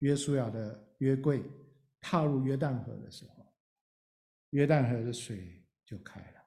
[0.00, 1.44] 约书亚的约柜
[2.00, 3.54] 踏入约旦河的时候，
[4.50, 6.40] 约旦河的水就开了，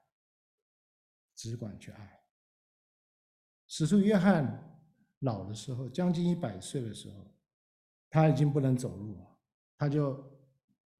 [1.35, 2.19] 只管去爱。
[3.67, 4.83] 使徒约翰
[5.19, 7.33] 老的时候，将近一百岁的时候，
[8.09, 9.39] 他已经不能走路了，
[9.77, 10.30] 他就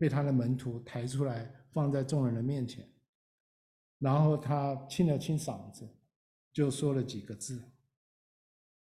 [0.02, 2.90] 被他的门徒抬出来，放在众人的面前，
[4.00, 5.88] 然后他清了清嗓子，
[6.52, 7.62] 就说了几个字：“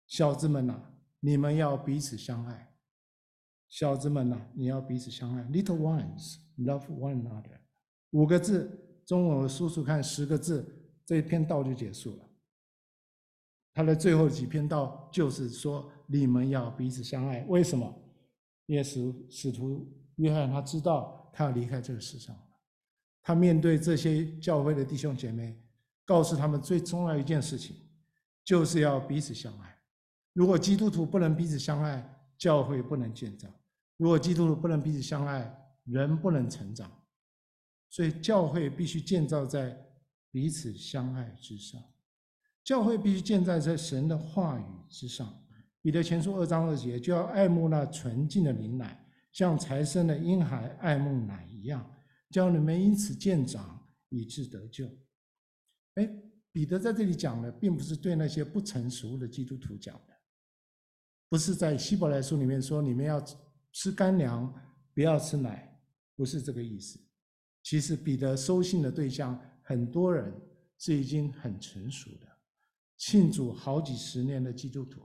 [0.09, 0.81] 小子们呐，
[1.19, 2.75] 你们要彼此相爱。
[3.69, 5.43] 小子们呐，你要彼此相爱。
[5.43, 7.59] Little ones, love one another。”
[8.09, 12.27] 五个字，中文数数看，十个字，这一篇道就结束了。
[13.75, 17.45] 他的最后几篇道就是说，你们要彼此相爱。
[17.47, 17.95] 为什么？
[18.67, 19.87] 耶稣使徒
[20.21, 22.41] 约翰他知道他要离开这个世上了，
[23.23, 25.59] 他面对这些教会的弟兄姐妹，
[26.05, 27.75] 告诉他们最重要一件事情，
[28.43, 29.75] 就是要彼此相爱。
[30.33, 32.07] 如果基督徒不能彼此相爱，
[32.37, 33.49] 教会不能建造；
[33.97, 35.51] 如果基督徒不能彼此相爱，
[35.85, 36.89] 人不能成长。
[37.89, 39.77] 所以教会必须建造在
[40.31, 41.81] 彼此相爱之上，
[42.63, 45.27] 教会必须建造在神的话语之上。
[45.81, 51.89] 彼得前书二章二节，就要爱慕那纯净的灵奶，像才生的婴孩爱慕奶一样，
[52.29, 54.89] 叫你们因此渐长，以致得救。
[55.95, 56.09] 哎，
[56.51, 60.13] 彼得在这里讲的，并不是对那些不成熟的基督徒讲的，
[61.29, 63.23] 不是在希伯来书里面说你们要
[63.71, 64.53] 吃干粮，
[64.93, 65.79] 不要吃奶，
[66.15, 66.99] 不是这个意思。
[67.63, 70.33] 其实彼得收信的对象很多人
[70.77, 72.27] 是已经很成熟的，
[72.97, 75.01] 信主好几十年的基督徒，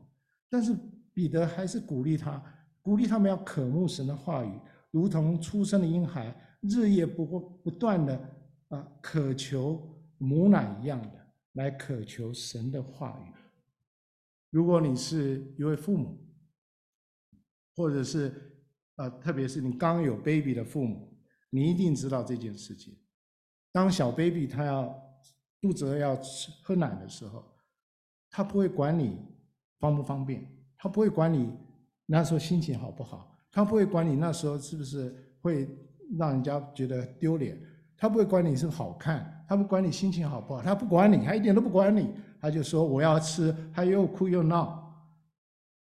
[0.49, 0.77] 但是
[1.12, 2.43] 彼得还是鼓励他，
[2.87, 4.61] 鼓励他们要渴慕神的话语，
[4.92, 7.27] 如同出生的婴孩日夜不
[7.64, 8.16] 不断的
[8.68, 13.33] 啊渴求母奶一样的来渴求神的话语。
[14.51, 16.16] 如果你是一位父母，
[17.75, 18.57] 或者是
[18.94, 21.12] 呃特别是你刚有 baby 的父母。
[21.51, 22.96] 你一定知道这件事情。
[23.72, 24.96] 当小 baby 他要
[25.61, 27.53] 肚子要吃喝奶的时候，
[28.31, 29.18] 他不会管你
[29.81, 30.46] 方不方便，
[30.79, 31.53] 他不会管你
[32.07, 35.69] 那时候心情好不好，他不会管你那时候是不是会
[36.19, 37.61] 让人家觉得丢脸，
[37.97, 44.90] 他不会管你是好看，他不管你心情好不好，他不管你，他一点都不管你，他就说我要吃，他又哭又闹，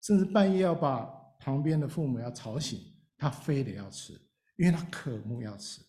[0.02, 1.04] 甚至半夜要把
[1.38, 2.80] 旁边的父母要吵醒，
[3.16, 4.12] 他非得要吃。
[4.56, 5.82] 因为他渴慕要吃，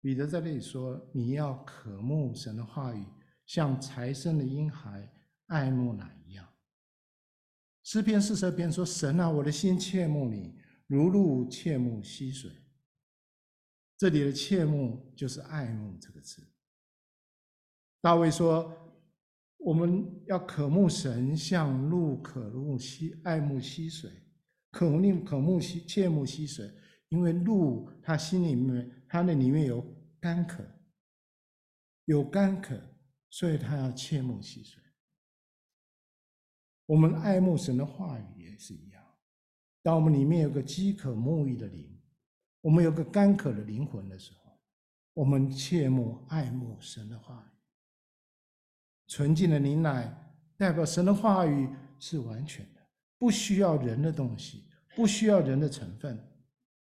[0.00, 3.04] 彼得在这里说：“你要渴慕神的话语，
[3.44, 5.12] 像才生的婴孩
[5.48, 6.45] 爱慕奶一样。”
[7.86, 10.52] 诗篇四十二篇说：“神啊，我的心切慕你，
[10.88, 12.50] 如鹿切慕溪水。”
[13.96, 16.42] 这里的“切慕”就是“爱慕”这个字。
[18.00, 18.76] 大卫说
[19.58, 24.10] ：“我们要渴慕神，像鹿渴慕溪，爱慕溪水。”
[24.72, 26.68] 渴慕渴慕溪，切慕溪水，
[27.10, 29.80] 因为鹿它心里面，它那里面有
[30.18, 30.64] 干渴，
[32.06, 32.76] 有干渴，
[33.30, 34.82] 所以它要切慕溪水。
[36.86, 39.02] 我们爱慕神的话语也是一样，
[39.82, 42.00] 当我们里面有个饥渴沐浴的灵，
[42.60, 44.58] 我们有个干渴的灵魂的时候，
[45.12, 47.56] 我们切莫爱慕神的话语。
[49.08, 50.12] 纯净的灵奶
[50.56, 51.68] 代表神的话语
[51.98, 52.80] 是完全的，
[53.18, 54.64] 不需要人的东西。
[54.94, 56.18] 不需要人的成分，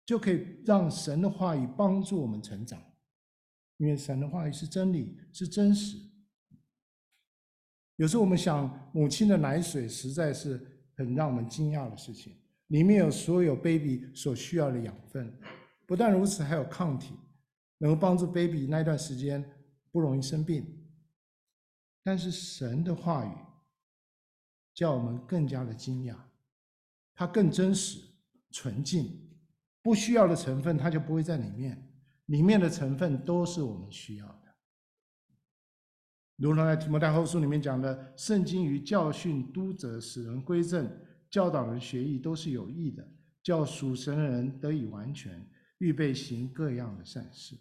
[0.06, 2.82] 就可以让神的话语帮助我们成长，
[3.76, 5.98] 因为神的话语是真理，是真实。
[7.98, 12.32] 有时候我们想，母亲的奶水实在是很让我们惊讶的事情，
[12.68, 15.36] 里面有所有 baby 所需要的养分，
[15.84, 17.14] 不但如此，还有抗体，
[17.78, 19.44] 能够帮助 baby 那段时间
[19.90, 20.64] 不容易生病。
[22.04, 23.32] 但是神的话语
[24.74, 26.14] 叫我们更加的惊讶，
[27.16, 27.98] 它更真实、
[28.52, 29.28] 纯净，
[29.82, 31.90] 不需要的成分它就不会在里面，
[32.26, 34.47] 里面的成分都是我们需要的。
[36.38, 40.88] 如同在提摩太后书里面讲的，圣经于教训、督责、使人归正、
[41.28, 43.06] 教导人学义，都是有益的，
[43.42, 45.44] 叫属神的人得以完全，
[45.78, 47.56] 预备行各样的善事。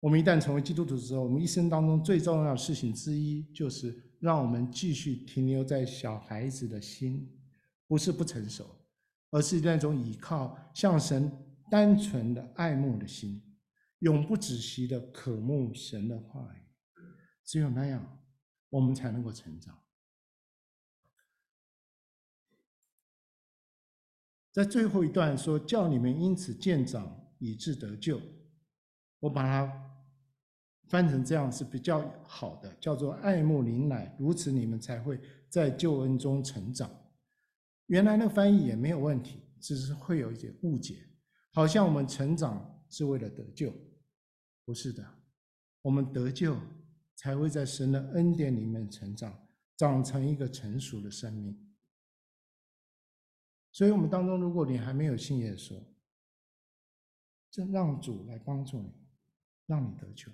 [0.00, 7.30] 我们一旦成为基督徒之后，我们一生当中最重要的事情之一，就是让我们继续停留在小孩子的心，
[7.86, 8.66] 不是不成熟，
[9.30, 11.30] 而是那种倚靠向神
[11.70, 13.40] 单纯的爱慕的心，
[14.00, 16.59] 永不止息的渴慕神的话语。
[17.50, 18.22] 只有那样，
[18.68, 19.76] 我们才能够成长。
[24.52, 28.22] 在最后一段说：“叫你们因此见长，以致得救。”
[29.18, 29.90] 我把它。
[30.86, 36.90] 翻成这样是比较好的，叫做爱慕灵奶，如此你们才会在救恩中成长。
[37.86, 41.08] 原来那个翻译也没有问题，只是会有一点误解，
[41.52, 43.72] 好像我们成长是为了得救，
[44.64, 45.04] 不是的，
[45.82, 46.56] 我们得救
[47.20, 49.46] 才会在神的恩典里面成长，
[49.76, 51.70] 长成一个成熟的生命。
[53.72, 55.78] 所以，我们当中，如果你还没有信耶稣，
[57.50, 58.90] 就让主来帮助你，
[59.66, 60.32] 让你得救。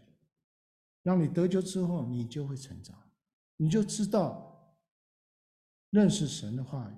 [1.03, 2.97] 让你得救之后，你就会成长，
[3.57, 4.79] 你就知道
[5.91, 6.95] 认识神的话语，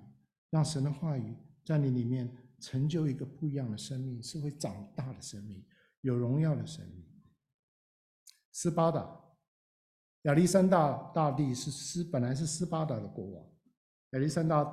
[0.50, 1.34] 让神的话语
[1.64, 2.30] 在你里面
[2.60, 5.66] 成就一个不一样的生命，是会长大的生命，
[6.02, 7.06] 有荣耀的生命。
[8.52, 9.27] 斯巴达，
[10.22, 13.44] 亚历山大大帝是斯，本来是斯巴达的国王。
[14.10, 14.66] 亚历山大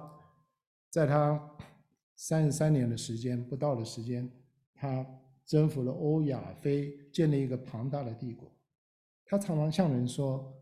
[0.89, 1.39] 在他
[2.15, 4.29] 三十三年的时间不到的时间，
[4.73, 5.05] 他
[5.45, 8.51] 征服了欧亚非，建立一个庞大的帝国。
[9.25, 10.53] 他常常向人说：“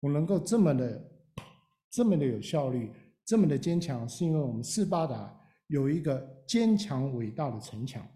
[0.00, 1.10] 我能够这么的、
[1.90, 2.92] 这么的有效率，
[3.24, 8.06] 这么的坚强，是因为我们斯巴达有一个坚强伟大的城墙。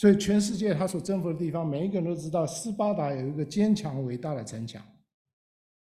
[0.00, 4.82] 所以全世界他所征服的地方，每一个人都知道斯巴达有一个坚强伟大的城墙。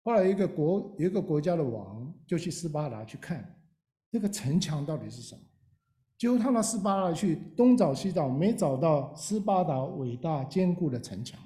[0.05, 3.59] 后来一个国一个国家的王就去斯巴达去看
[4.11, 5.41] 这个城墙到底是什么，
[6.19, 11.41] 结果他到斯巴达去东找西找，没找到斯巴达伟大坚固的城墙。”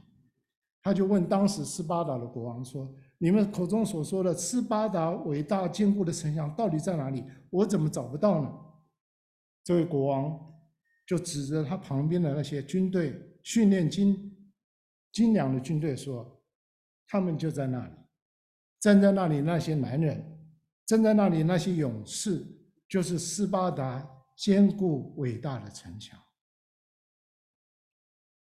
[0.82, 7.22] 他就问当时斯巴达的国王说：“你们口中所说的斯巴达伟大坚固的城墙到底在哪里？
[7.48, 8.52] 我怎么找不到呢？”
[9.62, 10.36] 这位国王
[11.06, 14.36] 就指着他旁边的那些军队训练精
[15.12, 16.42] 精良的军队说
[17.06, 17.92] ：“他们就在那里，
[18.80, 20.22] 站在那里那些男人，
[20.84, 22.44] 站在那里那些勇士，
[22.88, 26.20] 就是斯巴达坚固伟大的城墙。”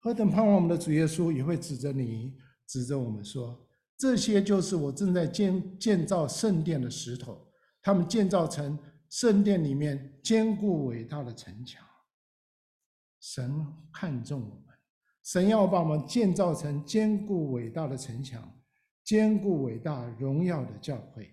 [0.00, 2.36] 何等盼望我们的主耶稣也会指着你，
[2.66, 7.46] 指着我们说：“这些就是我正在建建造圣殿的石头，
[7.80, 8.78] 他们建造成
[9.08, 11.87] 圣殿里面坚固伟大的城墙。
[13.20, 14.64] 神看重我们，
[15.24, 18.50] 神要把我们建造成坚固伟大的城墙，
[19.04, 21.28] 坚固伟大荣耀的教会。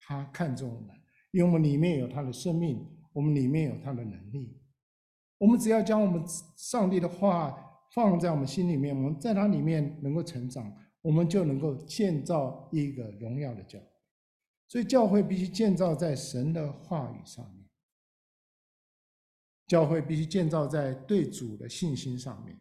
[0.00, 0.90] 他看重我们，
[1.30, 4.60] 因为我们里面有他的生命，我们里面有他的能力。
[5.38, 6.22] 我们只要将我们
[6.56, 7.60] 上帝的话。”
[7.94, 13.86] 放在我们心里面，我们在它里面能够成长，我们就能够建造一个荣耀的教会。
[14.66, 17.63] 所以，教会必须建造在神的话语上面，
[19.66, 22.58] 教会必须建造在对主的信心上面。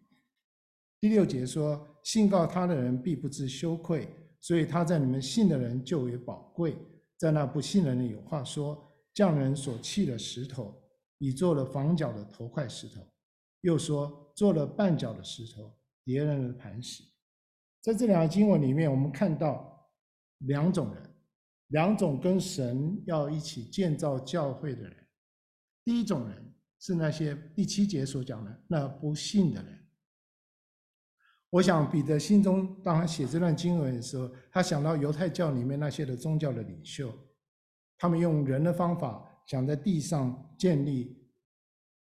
[0.99, 4.07] 第六节说：“信告他的人必不知羞愧，
[4.39, 6.77] 所以他在你们信的人就为宝贵。
[7.17, 10.81] 在那不信的人有话说：匠人所弃的石头，
[11.17, 13.01] 已做了房角的头块石头。”
[13.61, 15.71] 又说，做了绊脚的石头，
[16.05, 17.03] 敌人的磐石。
[17.81, 19.89] 在这两个经文里面，我们看到
[20.39, 21.09] 两种人，
[21.67, 24.95] 两种跟神要一起建造教会的人。
[25.83, 26.52] 第一种人
[26.83, 29.79] 是那些第七节所讲的那不信的人。
[31.49, 37.09] 我想彼得心中当他写这段经文的时候，他想到犹太教里面那些的宗教的领袖，
[37.97, 41.25] 他们用人的方法想在地上建立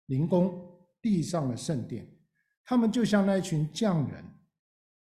[0.06, 0.66] 灵宫。
[1.00, 2.04] 地上的圣殿，
[2.64, 4.24] 他们就像那一群匠人，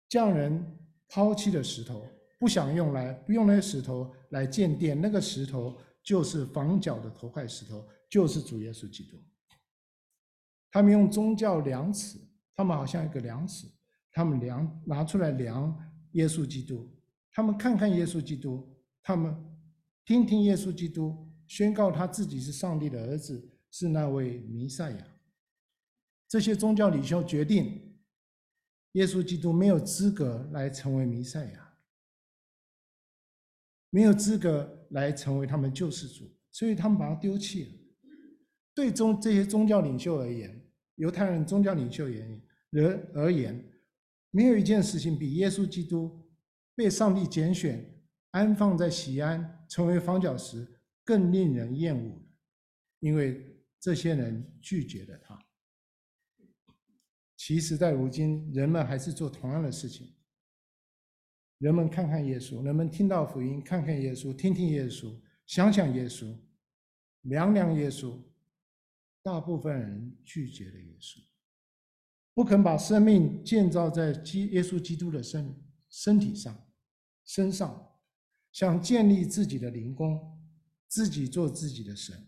[0.07, 0.63] 匠人
[1.09, 2.07] 抛弃的石头，
[2.39, 9.17] 不想用来，不用那些石头来建殿，那个石头就是房角的头块石头，就是主耶稣基督。
[10.71, 12.19] 他们用宗教量尺，
[12.55, 13.67] 他们好像一个量尺，
[14.13, 15.75] 他们量拿出来量
[16.13, 16.91] 耶稣基督，
[17.33, 19.35] 他们看看耶稣基督，他们
[20.05, 25.07] 听听耶稣基督宣告他自己是上帝的儿子，是那位弥赛亚。
[26.27, 27.99] 这些宗教领袖决定，
[28.93, 31.75] 耶稣基督没有资格来成为弥赛亚，
[33.89, 37.71] 没有资格来成为他们救世主，所以他们把他丢弃了。
[38.75, 40.58] 对宗这些宗教领袖而言，
[40.99, 43.65] 犹太人宗教领袖而言，人而言，
[44.31, 46.29] 没有一件事情比耶稣基督
[46.75, 47.85] 被上帝拣选、
[48.33, 50.67] 安放在西安，成为房角石
[51.05, 52.21] 更令人厌恶，
[52.99, 55.39] 因为这些人拒绝了他。
[57.37, 60.13] 其实，在如今，人们还是做同样的事情。
[61.59, 66.37] 人们看看耶稣，人们听到福音，看看耶稣，听听耶稣，想想耶稣，
[67.23, 68.21] 量量耶稣。
[69.31, 71.23] 大部分人拒绝了耶稣，
[72.33, 75.55] 不肯把生命建造在基耶稣基督的身
[75.91, 76.67] 身体上、
[77.27, 77.93] 身上，
[78.53, 80.41] 想建立自己的灵宫，
[80.87, 82.27] 自己做自己的神。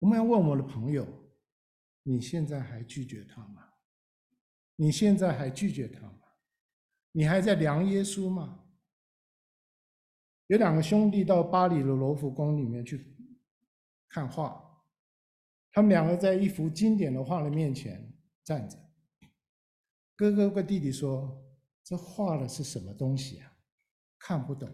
[0.00, 1.06] 我们要问我的朋友：
[2.02, 3.68] 你现在还拒绝他吗？
[4.74, 6.18] 你现在还拒绝他吗？
[7.12, 8.64] 你还在量耶稣吗？
[10.48, 13.11] 有两个兄弟到巴黎的罗浮宫里面去。
[14.12, 14.62] 看画，
[15.72, 18.12] 他们两个在一幅经典的画的面前
[18.44, 18.78] 站着。
[20.14, 21.42] 哥哥跟弟弟说
[21.82, 23.50] ：“这画的是什么东西啊？
[24.18, 24.68] 看不懂。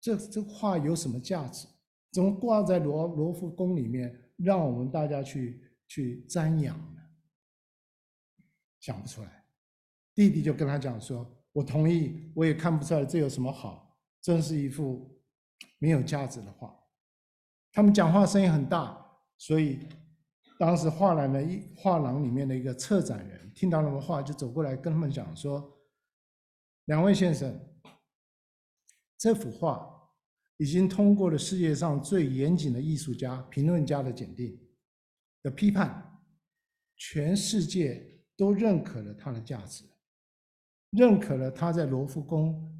[0.00, 1.68] 这这画有什么价值？
[2.10, 7.02] 怎么挂在罗罗浮宫里面，让我们大家去去瞻仰呢？
[8.80, 9.44] 想不出来。”
[10.16, 15.22] 弟弟就跟他讲说：“我同意，我也看不出来这有什么好，真是一幅
[15.78, 16.74] 没有价值的画。”
[17.72, 18.98] 他们讲话声音很大，
[19.36, 19.88] 所以
[20.58, 25.78] 当时画廊的一画廊里面的一个策展人听到他们话，就走过来跟他们讲说
[26.86, 27.56] ：“两位先生，
[29.16, 29.88] 这幅画
[30.56, 34.58] 已经通过了世界上最严谨的艺术家、评论家的检定
[35.42, 36.20] 的批判，
[36.96, 39.84] 全世界都认可了它的价值，
[40.90, 42.74] 认可了它在罗浮宫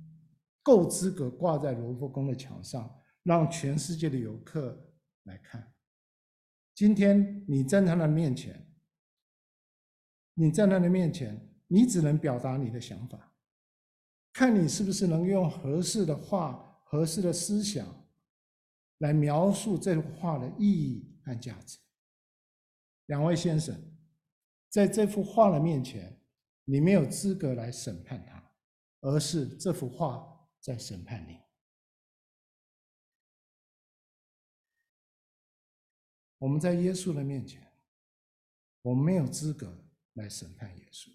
[0.62, 2.92] 够资格挂在罗浮宫的墙上。”
[3.28, 4.90] 让全世界的游客
[5.24, 5.74] 来看。
[6.74, 8.66] 今天你站在他的面前，
[10.32, 13.34] 你站在他的面前，你只能表达你的想法，
[14.32, 17.86] 看你是不是能用合适的话、合适的思想
[18.96, 21.78] 来描述这幅画的意义和价值。
[23.08, 23.78] 两位先生，
[24.70, 26.18] 在这幅画的面前，
[26.64, 28.42] 你没有资格来审判他，
[29.02, 31.38] 而是这幅画在审判你。
[36.38, 37.66] 我们在耶稣的面前，
[38.82, 39.84] 我们没有资格
[40.14, 41.10] 来审判耶稣，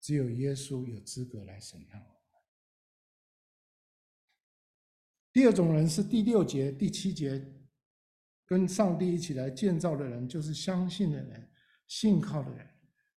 [0.00, 2.20] 只有耶稣有资格来审判我们。
[5.32, 7.40] 第二种人是第六节、第七节，
[8.46, 11.52] 跟上帝一起来建造的人，就是相信的人、
[11.86, 12.68] 信靠的人。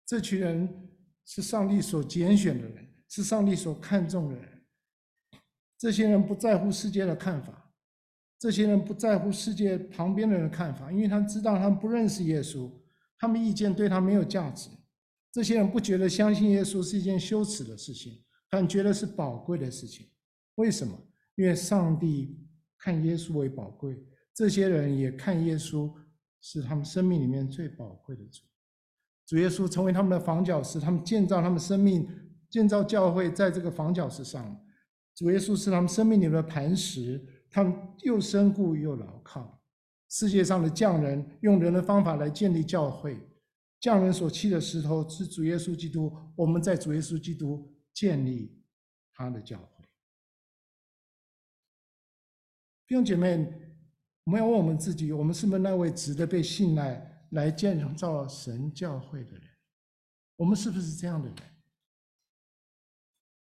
[0.04, 0.90] 这群人
[1.24, 4.66] 是上帝所拣选的人，是上帝所看重的人。
[5.78, 7.61] 这些人不在乎世界的看法。
[8.42, 12.68] 这些人不在乎世界旁边的人看法，因为他们知道他们不认识耶稣，
[13.16, 14.68] 他们意见对他没有价值。
[15.30, 18.20] 这些人不觉得相信耶稣是一件羞耻的事情，
[18.50, 20.08] 但觉得是宝贵的事情。
[20.56, 20.92] 为什么？
[21.36, 22.36] 因为上帝
[22.80, 25.88] 看耶稣为宝贵，这些人也看耶稣
[26.40, 28.42] 是他们生命里面最宝贵的主。
[29.24, 32.08] 主耶稣成为他们的房角石，他们建造他们生命，
[32.50, 34.60] 建造教会在这个房角石上。
[35.14, 37.24] 主耶稣是他们生命里面的磐石。
[37.52, 39.62] 他们又深固又牢靠。
[40.08, 43.18] 世界上的匠人用人的方法来建立教会，
[43.80, 46.12] 匠人所砌的石头是主耶稣基督。
[46.34, 48.62] 我们在主耶稣基督建立
[49.12, 49.84] 他的教会。
[52.86, 53.36] 弟兄姐妹，
[54.24, 59.42] 我们要问我们自己：我们是不是那位值得被信赖来建造神教会的人？
[60.36, 61.36] 我们是不是这样的人？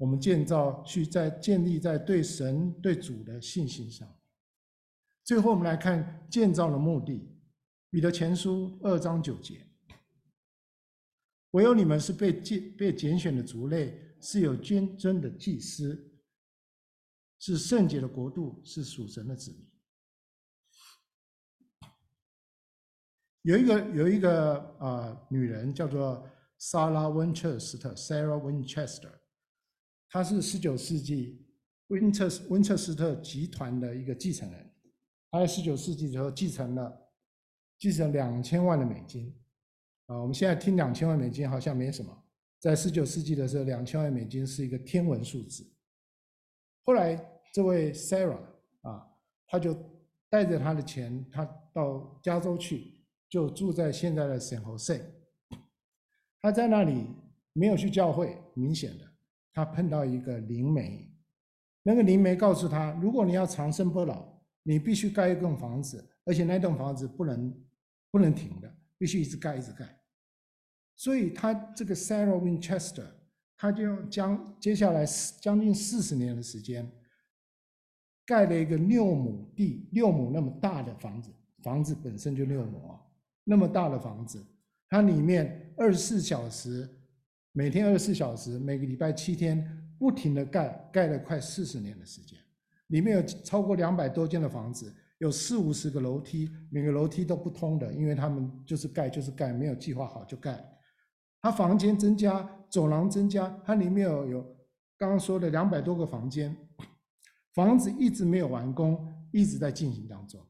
[0.03, 4.05] 我们建造去在建立在对神对主的信心上。
[5.23, 7.25] 最后，我们来看建造的目的。
[7.89, 9.65] 彼得前书二章九节：
[11.51, 16.11] 唯有你们是被拣被拣选的族类，是有君尊的祭司，
[17.39, 19.65] 是圣洁的国度，是属神的子民。
[23.43, 29.22] 有一个有一个啊、女人叫做莎拉温彻斯特 （Sarah Winchester）。
[30.13, 31.43] 他是十九世纪
[31.87, 34.71] 温彻斯温彻斯特集团的一个继承人，
[35.31, 37.11] 他在十九世纪的时候继承了
[37.79, 39.35] 继承两千万的美金，
[40.05, 42.15] 啊，我们现在听两千万美金好像没什么，
[42.59, 45.67] 在十九世纪的时候，两千万美金是一个天文数字。
[46.83, 47.19] 后来
[47.51, 48.37] 这位 Sarah
[48.81, 49.07] 啊，
[49.47, 49.73] 他就
[50.29, 51.43] 带着他的钱，他
[51.73, 55.01] 到加州去，就住在现在的圣荷西。
[56.39, 57.07] 他在那里
[57.53, 59.12] 没有去教会，明显的，
[59.53, 61.07] 他碰到一个灵媒，
[61.83, 64.25] 那个灵媒告诉他，如果你要长生不老，
[64.63, 67.63] 你必须盖一栋房子，而且那栋房子不能
[68.09, 69.87] 不能停的，必须一直盖一直盖。
[70.95, 73.05] 所以他这个 Sarah Winchester，
[73.57, 75.05] 他就将接下来
[75.39, 76.91] 将近四十年的时间，
[78.25, 81.31] 盖了一个六亩地、六亩那么大的房子，
[81.61, 82.99] 房子本身就六亩啊，
[83.43, 84.43] 那么大的房子。
[84.89, 86.87] 它里面二十四小时，
[87.55, 89.63] 每天二十四小时，每个礼拜七天，
[89.99, 92.37] 不停的盖，盖了快四十年的时间。
[92.87, 100.67] 里面有超过两百多间的房子，有四五十个楼梯，每个楼梯都不通的，因为他们就是盖就是盖，没有计划好就盖。
[101.39, 104.41] 它房间增加，走廊增加，它里面有有
[104.97, 106.57] 刚刚说的两百多个房间，
[107.53, 110.43] 房子一直没有完工，一直在进行当中，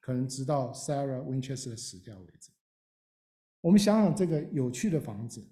[0.00, 2.50] 可能直到 Sarah Winchester 死掉为止。
[3.60, 5.46] 我们想想这个有趣的房子，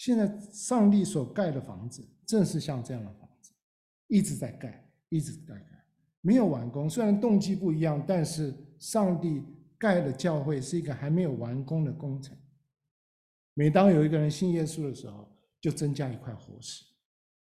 [0.00, 3.52] 现在上帝所盖的房子，正是像这样的房子，
[4.06, 5.84] 一直在盖，一直在盖，
[6.22, 6.88] 没有完工。
[6.88, 9.44] 虽然动机不一样，但是上帝
[9.76, 12.34] 盖的教会是一个还没有完工的工程。
[13.52, 15.30] 每当有一个人信耶稣的时候，
[15.60, 16.82] 就增加一块活石；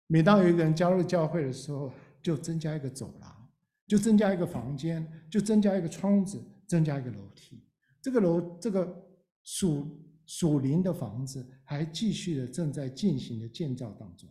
[0.06, 1.92] 每当有一个人加入教会的时候，
[2.22, 3.48] 就增加一个走廊，
[3.88, 7.64] 就增加一个房间，就增加一个窗子，增加一个楼梯。
[8.00, 9.02] 这个楼，这个。
[9.46, 14.28] 属属灵的房子还继续的正在进行的建造当中，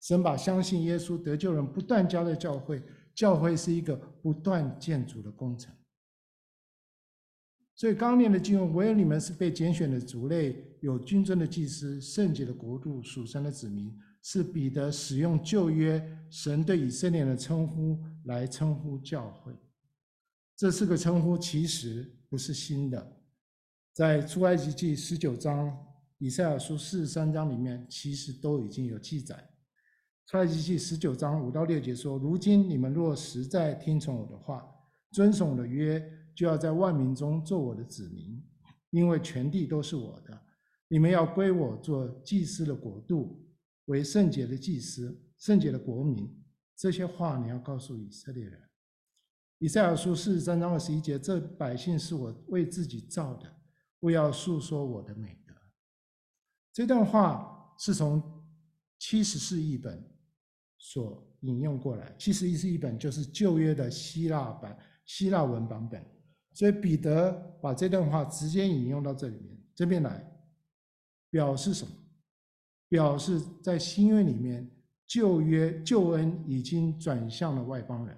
[0.00, 2.82] 神把相信耶稣得救人不断交在教会，
[3.14, 5.74] 教会是一个不断建筑的工程。
[7.74, 19.52] 所以刚念的经文，唯有你们是被拣选的族类，有君尊的祭司，圣洁的国度，属神的子民，是彼得使用旧约神对以色列的称呼来称呼教会。
[20.56, 23.19] 这四个称呼其实不是新的。
[23.92, 25.76] 在出埃及记十九章、
[26.18, 29.36] 以赛亚书四十三章里面，其实都已经有记载。
[30.26, 34.64] 出埃及记十九章五到六节说：“如今你们若实在听从我的话，
[35.10, 36.00] 遵守我的约，
[36.36, 38.40] 就要在万民中做我的子民，
[38.90, 40.40] 因为全地都是我的。
[40.86, 43.44] 你们要归我做祭司的国度，
[43.86, 46.32] 为圣洁的祭司、圣洁的国民。
[46.76, 48.60] 这些话你要告诉以色列人。”
[49.58, 53.52] 以赛亚书四十三章二十一节：“这百姓是我为自己造的。”
[54.00, 55.54] 不要诉说我的美德。
[56.72, 58.22] 这段话是从
[58.98, 60.02] 七十四译本
[60.78, 62.14] 所引用过来。
[62.18, 66.02] 七十士译本就是旧约的希腊版、希腊文版本。
[66.52, 67.30] 所以彼得
[67.62, 70.26] 把这段话直接引用到这里面，这边来，
[71.30, 71.92] 表示什么？
[72.88, 74.68] 表示在新约里面，
[75.06, 78.16] 旧约救恩已经转向了外邦人。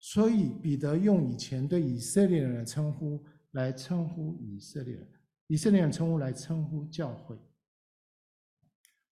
[0.00, 3.22] 所以彼得用以前对以色列人的称呼。
[3.52, 5.06] 来称呼以色列，
[5.48, 7.36] 以色列人称呼来称呼教会。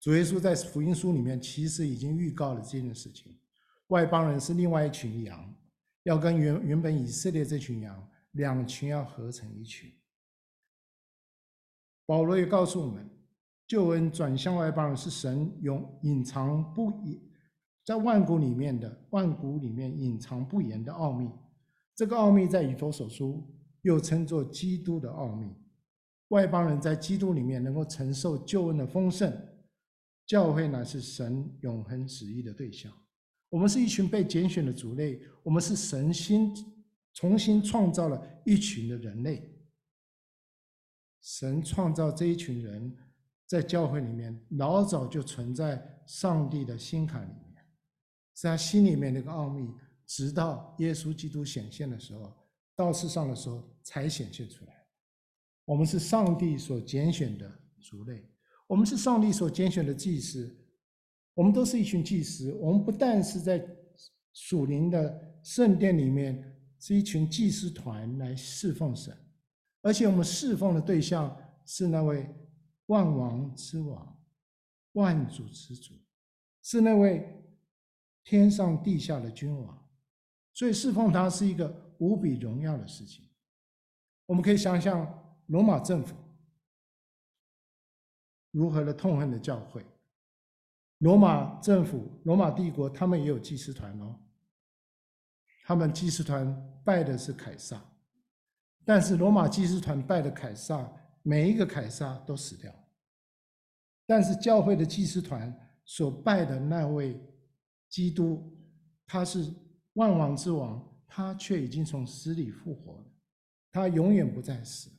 [0.01, 3.36] 主耶稣在福音书里面其实已经预告了这件事情：
[3.89, 5.55] 外邦人是另外一群羊，
[6.05, 9.93] 要跟原原本以色列这群羊两群要合成一群。
[12.07, 13.11] 保罗也告诉我们，
[13.66, 17.20] 救恩转向外邦人是神永隐藏不隐
[17.84, 21.28] 在万古里面的万古里面隐藏不言的奥秘。
[21.97, 23.45] 这个奥秘在以弗所书。
[23.89, 25.51] 又称作基督的奥秘，
[26.28, 29.34] 外邦人在基督里面能够承受救恩的丰盛，
[30.26, 32.93] 教会乃是神永恒旨意的对象。
[33.49, 36.55] 我们是一群被拣选的族类，我们是神新
[37.14, 39.59] 重新创造了一群的人类。
[41.22, 42.95] 神创造这一群人，
[43.47, 47.64] 在教会里面老早就存在上帝的心坎里面，
[48.34, 49.72] 在他心里面那个奥秘，
[50.05, 52.36] 直到耶稣基督显现的时候。
[52.76, 54.86] 到世上的时候才显现出来。
[55.64, 58.22] 我们是上帝所拣选的族类，
[58.66, 60.55] 我们是上帝所拣选的祭司，
[61.32, 62.53] 我们都是一群祭司。
[62.61, 63.66] 我们不但是在
[64.34, 69.16] 属灵的圣殿里面是一群祭司团来侍奉神，
[69.80, 71.34] 而且我们侍奉的对象
[71.64, 72.28] 是那位
[72.86, 74.22] 万王之王、
[74.93, 75.95] 万主之主，
[76.62, 77.43] 是那位
[78.22, 79.89] 天上地下的君王。
[80.53, 81.89] 所以侍奉他是一个。
[82.01, 83.28] 无比荣耀的事情，
[84.29, 85.07] 我们可以想象
[85.47, 86.14] 罗马政府
[88.51, 89.83] 如何的痛恨的教会。
[90.99, 94.14] 罗马政府、罗马帝国，他们也有祭司团哦。
[95.64, 96.55] 他们祭司团
[96.85, 97.83] 拜的是凯撒，
[98.85, 100.87] 但是罗马祭司团拜的凯撒，
[101.22, 102.72] 每一个凯撒都死掉。
[104.07, 105.53] 但是教会的祭司团
[105.85, 107.18] 所拜的那位
[107.89, 108.55] 基督，
[109.07, 109.55] 他是
[109.95, 110.85] 万王之王。
[111.11, 113.03] 他却已经从死里复活，
[113.71, 114.91] 他永远不再死。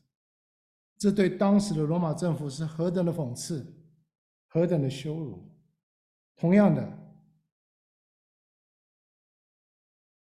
[0.98, 3.66] 这对当时的罗马政府是何等的讽刺，
[4.48, 5.50] 何等的羞辱！
[6.36, 7.16] 同样的，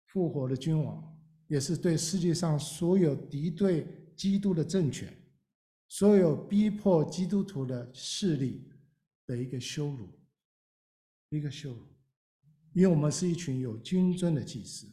[0.07, 5.13] 复活的君王也是对世界上所有敌对基督的政权、
[5.87, 8.69] 所有逼迫基督徒的势力
[9.25, 10.09] 的一个羞辱，
[11.29, 11.85] 一个羞辱。
[12.73, 14.87] 因为我们是一群有君尊的祭司，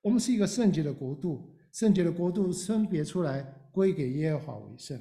[0.00, 4.98] 我们是一个圣洁的国度，圣洁的国度分别出来归给耶和华为圣。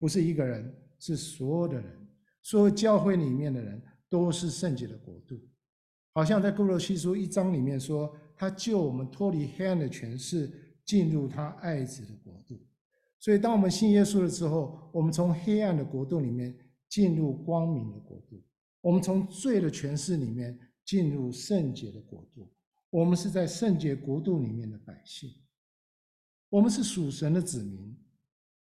[0.00, 2.08] 不是一个人，是所有的人，
[2.42, 5.40] 所有教会里面的人都是圣洁的国度。
[6.12, 10.50] 好像在哥罗西书一章里面说，他救我们脱离黑暗的权势，
[10.84, 12.60] 进入他爱子的国度。
[13.20, 16.52] 所以，当我们信耶稣的时候，我们从黑暗的国度里面
[16.88, 18.42] 进入光明的国度；
[18.80, 22.52] 我们从罪的权势里面进入圣洁的国度。
[22.90, 25.30] 我们是在圣洁国度里面的百姓，
[26.52, 27.96] 我们是属神的子民。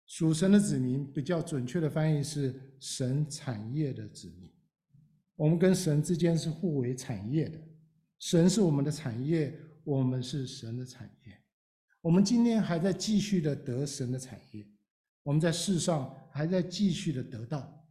[0.05, 4.51] 属神的子民，比较准确的翻译是神产业的子民。
[5.35, 7.59] 我们跟神之间是互为产业的，
[8.19, 11.41] 神是我们的产业，我们是神的产业。
[12.01, 14.67] 我们今天还在继续的得神的产业，
[15.21, 17.87] 我们在世上还在继续的得到，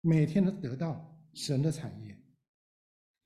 [0.00, 2.18] 每天都得到神的产业。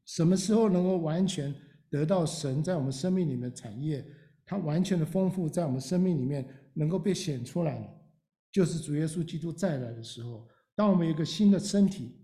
[0.05, 1.55] 什么时候能够完全
[1.89, 4.05] 得到神在我们生命里面产业？
[4.45, 6.59] 它完全的丰富在我们生命里面。
[6.75, 7.87] 能够被显出来，
[8.51, 10.49] 就是主耶稣基督再来的时候。
[10.75, 12.19] 当我们有一个新的身体，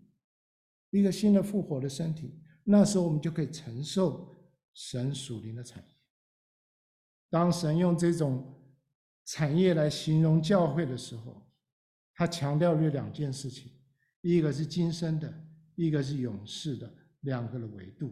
[0.88, 4.34] 一个新的复活的身体，那时候我们就可以承受
[4.72, 5.94] 神属灵的产业。
[7.28, 8.58] 当神用这种
[9.26, 11.46] 产业来形容教会的时候，
[12.14, 13.70] 他强调了两件事情：
[14.22, 15.30] 一个是今生的，
[15.74, 16.90] 一个是永世的，
[17.20, 18.10] 两个的维度。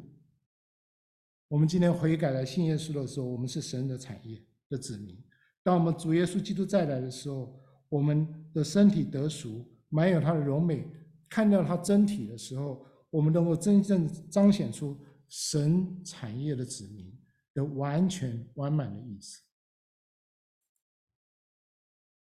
[1.48, 5.16] 我们今天悔改来信耶稣的时候，我们是神的产业的子民。
[5.62, 10.88] 当我们主耶稣基督再来的时候，我们的身体得赎，满有他的柔美，
[11.28, 17.16] 看到他真体的时候，我们能够真正彰显出神产业的子民
[17.54, 19.40] 的完全完满的意思。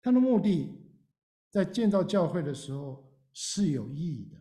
[0.02, 0.70] 他的目的
[1.50, 4.38] 在建造教会的时候是有意义的。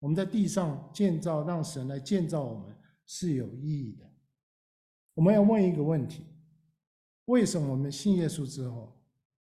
[0.00, 2.76] 我们在地上建造，让神来建造我们
[3.06, 4.10] 是有意义的。
[5.14, 6.26] 我们要问一个问题。
[7.26, 8.96] 为什么我们信耶稣之后，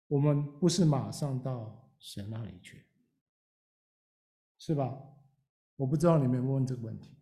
[0.07, 2.85] 我们不是马上到神那里去？
[4.59, 4.97] 是吧？
[5.77, 7.17] 我不知道你们问这个问题。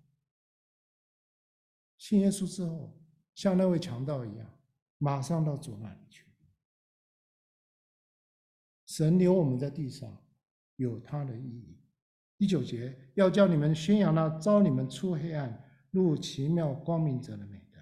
[1.97, 2.97] 信耶稣之后，
[3.35, 4.59] 像那位强盗一样，
[4.99, 6.27] 马上到主那里去。
[8.87, 10.23] 神留我们在地上，
[10.77, 11.81] 有他的意义。
[12.37, 15.62] 第九节，要叫你们宣扬那召你们出黑暗
[15.93, 17.79] 入奇妙光明者的美德。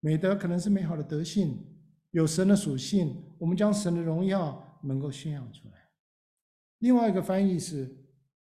[0.00, 1.58] 美德可能是美好的德性，
[2.10, 5.88] 有神的属性，我们将神的荣耀能够宣扬出来。
[6.78, 7.96] 另外一个翻译是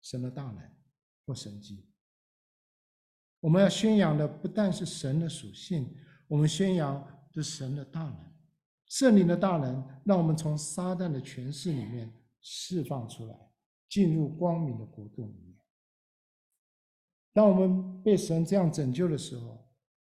[0.02, 0.58] 神的大能
[1.26, 1.84] 或神迹。
[3.40, 5.96] 我们要宣扬的不但是神的属性，
[6.26, 7.02] 我们宣扬
[7.32, 8.34] 的神的大能，
[8.86, 13.34] 圣灵的大能，让我们从撒旦的权势里面释放出来，
[13.88, 15.47] 进入光明的国度里面。
[17.38, 19.64] 当我们被神这样拯救的时候，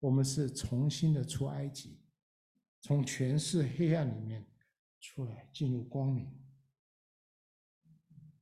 [0.00, 2.00] 我们是重新的出埃及，
[2.80, 4.44] 从权势黑暗里面
[5.00, 6.26] 出来，进入光明。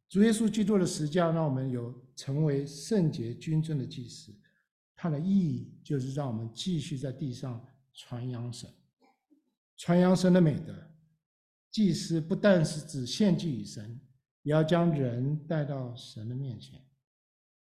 [0.09, 4.35] 主耶稣基督的十架让我们有成为圣洁君尊的祭司，
[4.97, 7.63] 它的意义就是让我们继续在地上
[7.93, 8.67] 传扬神，
[9.77, 10.75] 传扬神的美德。
[11.71, 14.01] 祭司不但是只献祭于神，
[14.41, 16.83] 也要将人带到神的面前，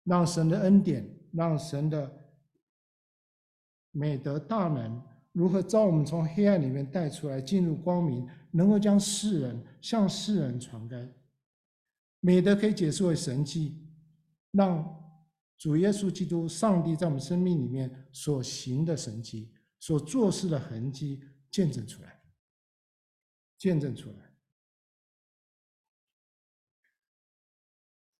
[0.04, 2.20] 让神的恩典，让神的。
[3.95, 4.99] 美德大能
[5.34, 11.08] 如何召我们从黑暗里面带出来，进入光明，能够将世人向世人传开。
[12.20, 13.78] 美德可以解释为神迹，
[14.49, 14.84] 让
[15.60, 22.20] 主耶稣基督、上帝在我们生命里面所行的神迹、所做事的痕迹见证出来，
[23.60, 24.22] 见证出来。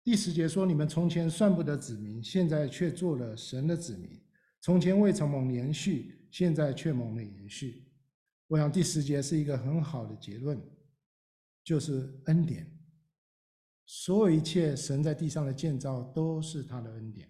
[0.04, 4.20] 第十节说：“你们从前算不得子民，现在却做了神的子民。”
[4.60, 7.90] 从前未曾蒙连续，现在却蒙了延续。
[8.46, 10.60] 我想第十节是一个很好的结论，
[11.64, 12.70] 就是恩典。
[13.86, 17.26] 所有一切神在地上的建造都是他的恩典。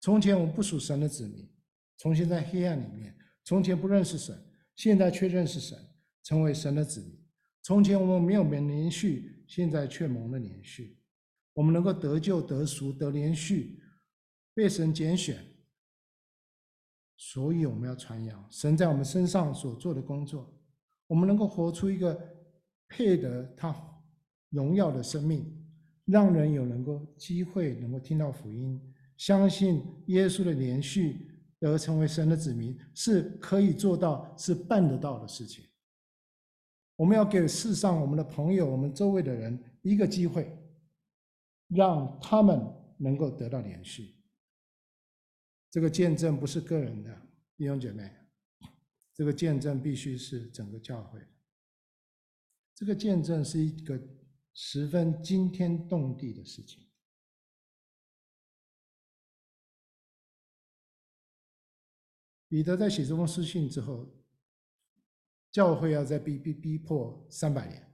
[0.00, 1.48] 从前我们不属神的子民，
[1.96, 4.36] 从前在黑暗里面，从前不认识神，
[4.74, 5.78] 现在却认识神，
[6.24, 7.16] 成为神的子民。
[7.62, 10.99] 从前我们没有蒙连续，现在却蒙了连续。
[11.60, 13.78] 我们能够得救、得赎、得连续，
[14.54, 15.44] 被神拣选。
[17.18, 20.58] 所以我们要传扬神在我们身上所做的工作，
[21.06, 22.18] 我们能够活出一个
[22.88, 23.76] 配得他
[24.48, 25.54] 荣耀的生命，
[26.06, 28.80] 让人有能够机会能够听到福音，
[29.18, 31.30] 相信耶稣的连续
[31.60, 35.62] 而成为神的子民，是可以做到，是办得到的事情。
[36.96, 40.58] 我们要给世上我们的朋友、我们周围的人一个机会，
[41.70, 42.60] 让他们
[42.98, 44.16] 能够得到连续。
[45.70, 48.12] 这个见证不是个人的，弟兄姐妹，
[49.14, 51.20] 这个见证必须是整个教会。
[52.74, 54.00] 这个见证是一个
[54.52, 56.86] 十分惊天动地的事情。
[62.48, 64.12] 彼得在写这封书信之后，
[65.52, 67.89] 教会要在逼逼逼迫三百年，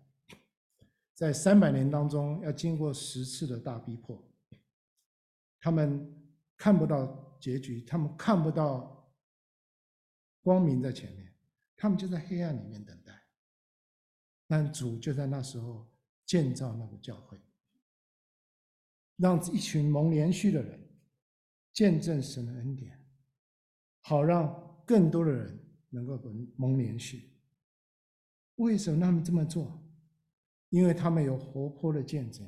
[1.16, 4.22] 在三百年当中要经过十次的大逼迫，
[5.58, 6.14] 他们
[6.58, 9.10] 看不到结局，他们看不到
[10.42, 11.34] 光明在前面，
[11.74, 13.14] 他们就在黑暗里面等待。
[14.46, 15.90] 但主就在那时候
[16.26, 17.40] 建造那个教会，
[19.16, 20.78] 让一群蒙连续的人
[21.72, 23.02] 见证神的恩典，
[24.02, 25.58] 好让更多的人
[25.88, 27.32] 能够蒙蒙连续。
[28.56, 29.82] 为什么他们这么做？
[30.76, 32.46] 因为他们有活泼的见证，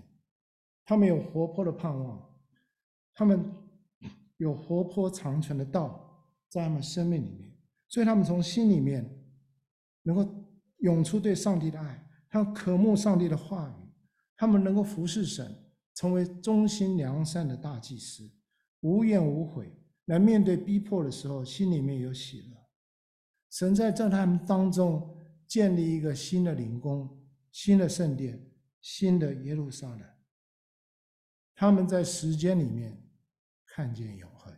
[0.85, 2.31] 他们有活泼的盼望，
[3.15, 3.53] 他们。
[4.41, 7.53] 有活泼长存的道在他们生命里面，
[7.89, 9.05] 所以他们从心里面
[10.05, 10.25] 能够
[10.77, 13.91] 涌出对上帝的爱，他们渴慕上帝的话语，
[14.37, 15.45] 他们能够服侍神，
[15.93, 18.31] 成为忠心良善的大祭司，
[18.83, 19.73] 无怨无悔，
[20.05, 22.57] 来面对逼迫的时候，心里面有喜乐。
[23.51, 25.19] 神在在他们当中
[25.49, 27.18] 建立一个新的灵宫、
[27.51, 30.09] 新的圣殿、新的耶路撒冷，
[31.55, 33.05] 他们在时间里面。
[33.71, 34.53] 看见永恒，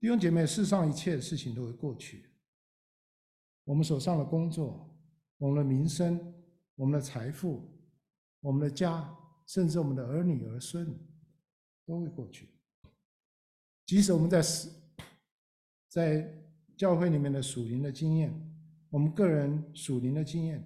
[0.00, 2.34] 弟兄姐妹，世上一切的事情都会过去。
[3.62, 4.92] 我们手上的工作，
[5.36, 6.18] 我们的名声，
[6.74, 7.70] 我们的财富，
[8.40, 9.16] 我们的家，
[9.46, 10.92] 甚至我们的儿女儿孙，
[11.86, 12.48] 都会过去。
[13.86, 14.42] 即使我们在
[15.88, 16.42] 在
[16.76, 18.49] 教会里面的属灵的经验，
[18.90, 20.62] 我们个人属灵的经验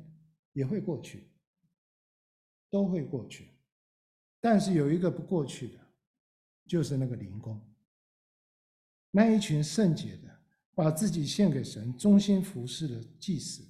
[0.53, 1.29] 也会过去，
[2.71, 3.51] 都会过去。
[4.41, 5.81] 但是有一个不过去的，
[6.67, 7.61] 就是那个灵宫。
[9.11, 10.41] 那一群圣洁的，
[10.75, 13.63] 把自己献给神、忠心服侍的祭司，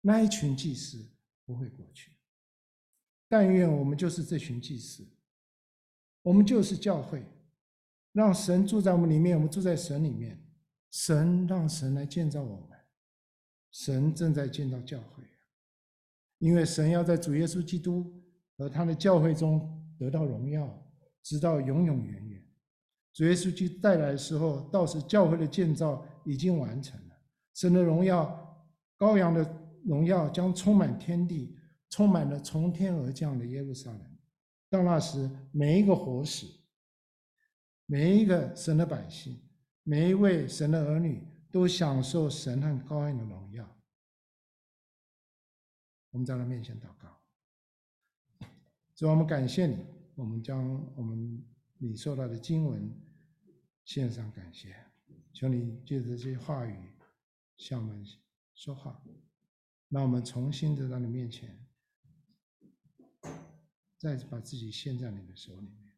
[0.00, 1.08] 那一群祭司
[1.46, 2.12] 不会过去。
[3.28, 5.06] 但愿我们就是这群祭司，
[6.22, 7.24] 我们就是教会，
[8.12, 10.44] 让神住在我们里面，我们住在神里面。
[10.92, 12.69] 神让神来建造我们，
[13.72, 15.24] 神正在建造教会，
[16.38, 18.12] 因为神要在主耶稣基督
[18.56, 19.76] 和他的教会中。
[20.00, 20.66] 得到荣耀，
[21.22, 22.42] 直到永永远远。
[23.12, 27.14] 主耶稣基督带来的时候，到时教会的建造已经完成了。
[27.52, 28.66] 神的荣耀，
[28.98, 29.44] 羔羊的
[29.84, 31.54] 荣耀将充满天地，
[31.90, 34.00] 充满了从天而降的耶路撒冷。
[34.70, 36.46] 到那时，每一个活石，
[37.84, 39.38] 每一个神的百姓，
[39.82, 43.68] 每一位神的儿女，都享受神和高恩的荣耀。
[46.10, 47.20] 我们在他面前祷告。
[48.94, 49.84] 主，我们感谢你，
[50.14, 51.44] 我们将我们
[51.78, 52.92] 你受到的经文
[53.84, 54.76] 献上感谢，
[55.32, 56.92] 求你借着这些话语
[57.56, 58.04] 向我们
[58.54, 59.02] 说话，
[59.88, 61.66] 让我们重新的到你面前，
[63.96, 65.92] 再把自己献在你的手里面，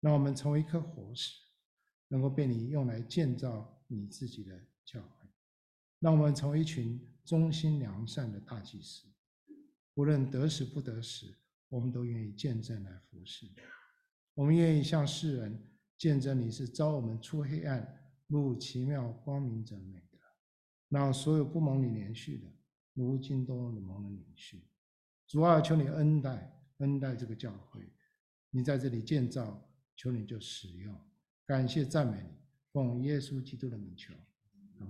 [0.00, 1.34] 让我们成为一颗活石，
[2.08, 5.28] 能够被你用来建造你自己的教会，
[5.98, 9.06] 让我们成为一群忠心良善的大祭司，
[9.94, 11.36] 无论得时不得时。
[11.68, 13.44] 我们都愿意见证来服侍，
[14.34, 15.60] 我们愿意向世人
[15.98, 20.18] 见证你是召我们出黑暗入奇妙光明者美的，
[20.88, 22.46] 让所有不蒙你怜恤的，
[22.94, 24.60] 如今都蒙了怜恤。
[25.26, 27.82] 主啊，求你恩待恩待这个教会，
[28.50, 30.96] 你在这里建造，求你就使用，
[31.44, 32.28] 感谢赞美你，
[32.72, 34.14] 奉耶稣基督的名求，
[34.80, 34.84] 阿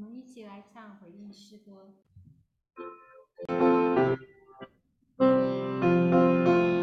[0.00, 1.92] 我们一起来唱回忆诗歌。